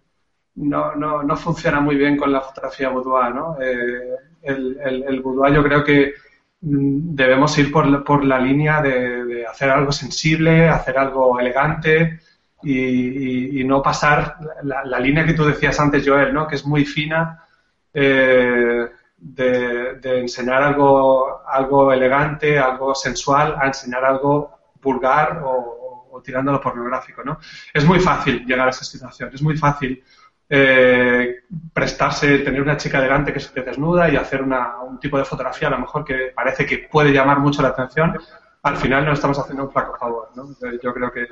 [0.56, 3.56] no, no, no funciona muy bien con la fotografía boudoir, ¿no?
[3.60, 6.14] Eh, el, el, boudoir yo creo que
[6.62, 12.20] mm, debemos ir por, por la línea de, hacer algo sensible, hacer algo elegante
[12.62, 16.46] y, no pasar la, línea que tú decías antes, Joel, ¿no?
[16.46, 17.44] que es muy fina
[17.92, 26.60] eh, de, enseñar algo, algo elegante, algo sensual, a enseñar algo vulgar o, o, tirándolo
[26.60, 27.22] pornográfico.
[27.24, 27.38] ¿no?
[27.72, 30.02] Es muy fácil llegar a esa situación, es muy fácil
[30.48, 31.42] eh,
[31.72, 35.68] prestarse, tener una chica delante que se te desnuda y hacer un tipo de fotografía
[35.68, 38.16] a lo mejor que parece que puede llamar mucho la atención,
[38.62, 40.30] al final no estamos haciendo un flaco favor.
[40.36, 40.48] ¿no?
[40.82, 41.26] Yo creo que,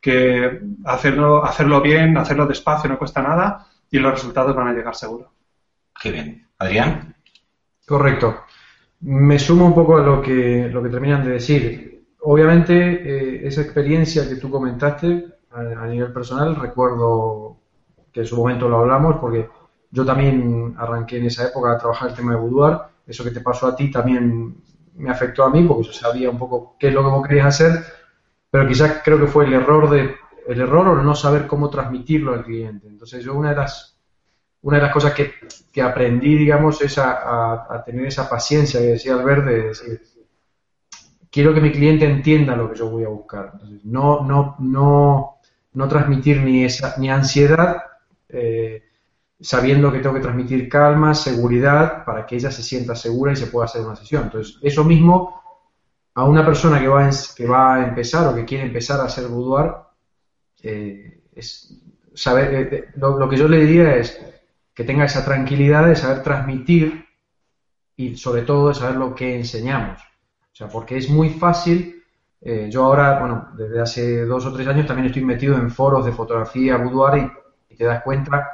[0.00, 4.94] que hacerlo, hacerlo bien, hacerlo despacio no cuesta nada y los resultados van a llegar
[4.94, 5.32] seguro.
[6.00, 6.48] Qué bien.
[6.58, 7.14] Adrián.
[7.86, 8.44] Correcto.
[9.00, 12.06] Me sumo un poco a lo que, lo que terminan de decir.
[12.20, 17.61] Obviamente, eh, esa experiencia que tú comentaste a nivel personal, recuerdo
[18.12, 19.48] que en su momento lo hablamos, porque
[19.90, 22.78] yo también arranqué en esa época a trabajar el tema de boudoir.
[23.06, 24.56] Eso que te pasó a ti también
[24.96, 27.46] me afectó a mí, porque yo sabía un poco qué es lo que vos querías
[27.46, 27.84] hacer,
[28.50, 30.16] pero quizás creo que fue el error de
[30.46, 32.88] el error o no saber cómo transmitirlo al cliente.
[32.88, 33.92] Entonces yo una de las
[34.62, 35.32] una de las cosas que,
[35.72, 40.02] que aprendí, digamos, es a, tener esa paciencia que decía Albert de decir,
[41.30, 43.50] quiero que mi cliente entienda lo que yo voy a buscar.
[43.54, 45.38] Entonces, no, no, no,
[45.72, 47.82] no transmitir ni esa, ni ansiedad
[48.32, 48.82] eh,
[49.40, 53.48] sabiendo que tengo que transmitir calma, seguridad, para que ella se sienta segura y se
[53.48, 54.24] pueda hacer una sesión.
[54.24, 55.42] Entonces, eso mismo
[56.14, 59.26] a una persona que va, que va a empezar o que quiere empezar a hacer
[59.28, 59.72] boudoir,
[60.62, 61.82] eh, es
[62.14, 64.20] saber, eh, lo, que yo le diría es
[64.74, 67.04] que tenga esa tranquilidad de saber transmitir
[67.96, 70.00] y sobre todo de saber lo que enseñamos.
[70.00, 71.98] O sea, porque es muy fácil
[72.70, 76.10] yo ahora, bueno, desde hace dos o tres años también estoy metido en foros de
[76.10, 77.41] fotografía boudoir y
[77.72, 78.50] y te das cuenta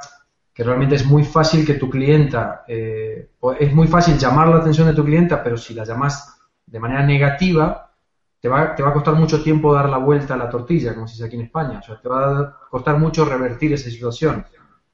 [0.53, 4.87] que realmente es muy fácil que tu clienta, eh, es muy fácil llamar la atención
[4.87, 7.93] de tu clienta, pero si la llamas de manera negativa,
[8.39, 11.07] te va, te va a costar mucho tiempo dar la vuelta a la tortilla, como
[11.07, 11.79] se dice aquí en España.
[11.79, 14.45] O sea, te va a costar mucho revertir esa situación.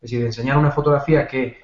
[0.02, 1.58] Es decir, enseñar una fotografía que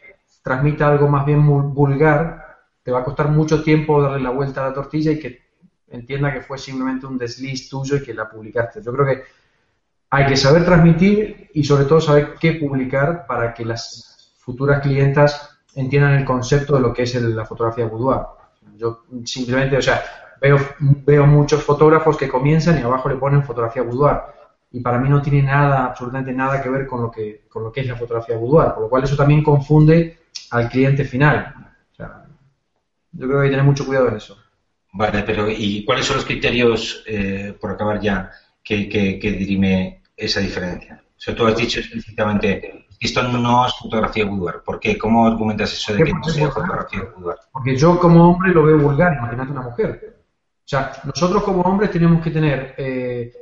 [0.44, 4.70] transmita algo más bien vulgar, te va a costar mucho tiempo darle la vuelta a
[4.70, 5.40] la tortilla y que
[5.88, 8.82] entienda que fue simplemente un desliz tuyo y que la publicaste.
[8.82, 9.24] Yo creo que
[10.12, 15.58] hay que saber transmitir y sobre todo saber qué publicar para que las futuras clientas
[15.74, 18.22] entiendan el concepto de lo que es la fotografía boudoir.
[18.78, 20.04] Yo simplemente, o sea,
[20.42, 24.18] veo, veo muchos fotógrafos que comienzan y abajo le ponen fotografía boudoir
[24.72, 27.72] y para mí no tiene nada, absolutamente nada que ver con lo que, con lo
[27.72, 30.20] que es la fotografía boudoir, por lo cual eso también confunde
[30.52, 31.54] al cliente final.
[31.94, 32.26] O sea,
[33.14, 34.38] yo creo que hay que tener mucho cuidado en eso.
[34.94, 38.30] Vale, pero ¿y cuáles son los criterios, eh, por acabar ya,
[38.64, 41.03] que, dirime esa diferencia?
[41.03, 44.61] O sea, tú has dicho explícitamente, esto no es fotografía boudoir.
[44.65, 44.98] ¿Por qué?
[44.98, 47.38] ¿Cómo argumentas eso de que no sea fotografía boudoir?
[47.52, 50.18] Porque yo como hombre lo veo vulgar, imagínate una mujer.
[50.60, 53.34] O sea, nosotros como hombres tenemos que tener eh,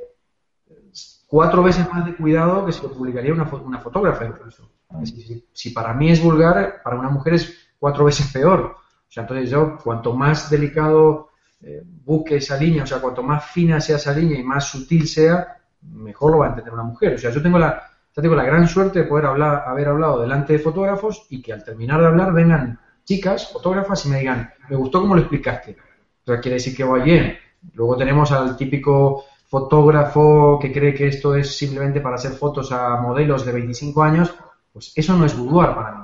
[1.26, 4.68] cuatro veces más de cuidado que si lo publicaría una, una fotógrafa incluso.
[5.04, 8.76] Si, si, para mí es vulgar, para una mujer es cuatro veces peor.
[9.10, 11.30] O sea, entonces yo, cuanto más delicado
[11.62, 15.06] eh, busque esa línea, o sea, cuanto más fina sea esa línea y más sutil
[15.06, 17.14] sea, mejor lo va a entender una mujer.
[17.14, 17.82] O sea, yo tengo la,
[18.14, 21.64] tengo la gran suerte de poder hablar, haber hablado delante de fotógrafos y que al
[21.64, 25.76] terminar de hablar vengan chicas, fotógrafas, y me digan, me gustó cómo lo explicaste.
[26.24, 27.36] O sea, quiere decir que va bien.
[27.74, 33.00] Luego tenemos al típico fotógrafo que cree que esto es simplemente para hacer fotos a
[33.00, 34.32] modelos de 25 años,
[34.72, 35.99] pues eso no es boudoir para mí.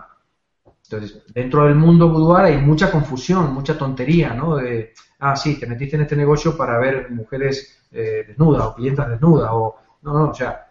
[0.90, 4.56] Entonces, dentro del mundo boudoir hay mucha confusión, mucha tontería, ¿no?
[4.56, 9.08] De, ah, sí, te metiste en este negocio para ver mujeres eh, desnudas o clientas
[9.08, 10.68] desnudas, o, no, no, o sea,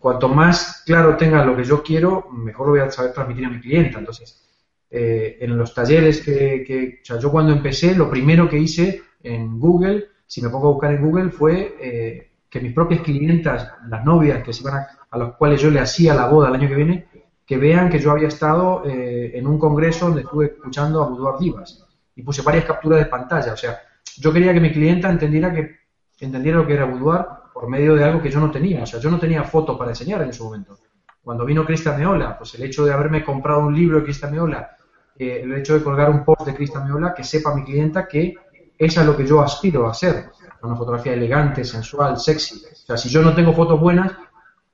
[0.00, 3.50] cuanto más claro tenga lo que yo quiero, mejor lo voy a saber transmitir a
[3.50, 3.98] mi clienta.
[3.98, 4.42] Entonces,
[4.90, 9.02] eh, en los talleres que, que, o sea, yo cuando empecé, lo primero que hice
[9.22, 13.68] en Google, si me pongo a buscar en Google, fue eh, que mis propias clientas,
[13.88, 16.54] las novias que se iban a, a las cuales yo le hacía la boda el
[16.54, 17.06] año que viene,
[17.46, 21.86] que vean que yo había estado en un congreso donde estuve escuchando a Boudoir Divas
[22.16, 23.52] y puse varias capturas de pantalla.
[23.52, 23.78] O sea,
[24.16, 25.76] yo quería que mi clienta entendiera que
[26.20, 28.82] entendiera lo que era boudoir por medio de algo que yo no tenía.
[28.82, 30.78] O sea, yo no tenía foto para enseñar en ese momento.
[31.22, 34.76] Cuando vino Cristian Meola, pues el hecho de haberme comprado un libro de Cristian Meola,
[35.18, 38.34] eh, el hecho de colgar un post de Cristian Meola, que sepa mi clienta que
[38.78, 40.26] esa es lo que yo aspiro a hacer.
[40.62, 42.64] Una fotografía elegante, sensual, sexy.
[42.64, 44.12] O sea, si yo no tengo fotos buenas,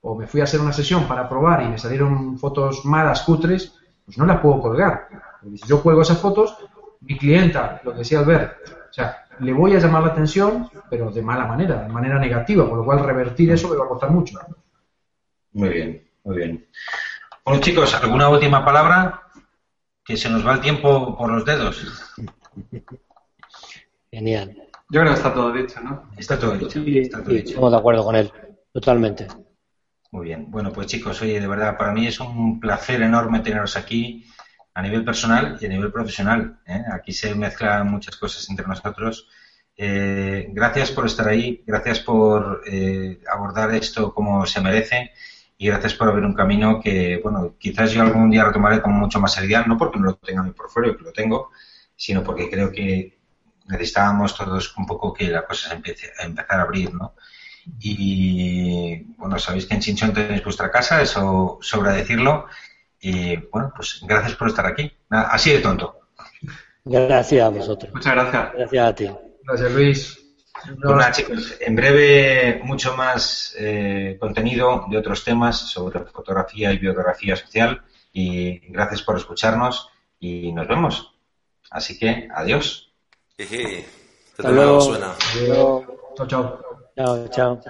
[0.03, 3.74] o me fui a hacer una sesión para probar y me salieron fotos malas, cutres,
[4.05, 5.09] pues no las puedo colgar.
[5.41, 6.57] Porque si yo cuelgo esas fotos,
[7.01, 8.57] mi clienta, lo que decía Albert,
[8.91, 12.69] o sea, le voy a llamar la atención, pero de mala manera, de manera negativa,
[12.69, 14.39] por lo cual revertir eso me va a costar mucho.
[15.53, 16.66] Muy bien, muy bien.
[17.45, 19.23] Bueno, chicos, ¿alguna última palabra?
[20.05, 22.12] Que se nos va el tiempo por los dedos.
[24.11, 24.57] Genial.
[24.91, 26.11] Yo creo que está todo dicho, ¿no?
[26.19, 26.70] Está todo dicho.
[26.83, 27.49] Sí, Está todo sí, dicho.
[27.51, 28.31] estamos de acuerdo con él,
[28.73, 29.27] totalmente.
[30.12, 30.51] Muy bien.
[30.51, 34.26] Bueno, pues chicos, oye, de verdad, para mí es un placer enorme teneros aquí
[34.74, 36.60] a nivel personal y a nivel profesional.
[36.66, 36.82] ¿eh?
[36.93, 39.26] Aquí se mezclan muchas cosas entre nosotros.
[39.74, 45.12] Eh, gracias por estar ahí, gracias por eh, abordar esto como se merece
[45.56, 49.18] y gracias por abrir un camino que, bueno, quizás yo algún día retomaré con mucho
[49.18, 51.52] más seriedad, no porque no lo tenga en mi portfolio, que lo tengo,
[51.97, 53.18] sino porque creo que
[53.66, 57.14] necesitábamos todos un poco que la cosa se empiece a empezar a abrir, ¿no?
[57.80, 62.47] Y bueno, sabéis que en Chinchón tenéis vuestra casa, eso sobra decirlo.
[63.01, 64.90] Y bueno, pues gracias por estar aquí.
[65.10, 66.01] Así de tonto.
[66.84, 67.93] Gracias a vosotros.
[67.94, 68.52] Muchas gracias.
[68.55, 69.10] Gracias a ti.
[69.44, 70.18] Gracias, Luis.
[70.64, 76.78] Pues nada, chicos, en breve mucho más eh, contenido de otros temas sobre fotografía y
[76.78, 77.82] biografía social.
[78.12, 79.89] Y gracias por escucharnos
[80.20, 81.14] y nos vemos.
[81.70, 82.93] Así que adiós.
[83.36, 83.86] Jeje,
[84.32, 84.80] Hasta desde luego luego.
[84.82, 85.14] suena.
[85.47, 86.72] Luego, Chao, chao.
[86.97, 87.60] Chao, chao.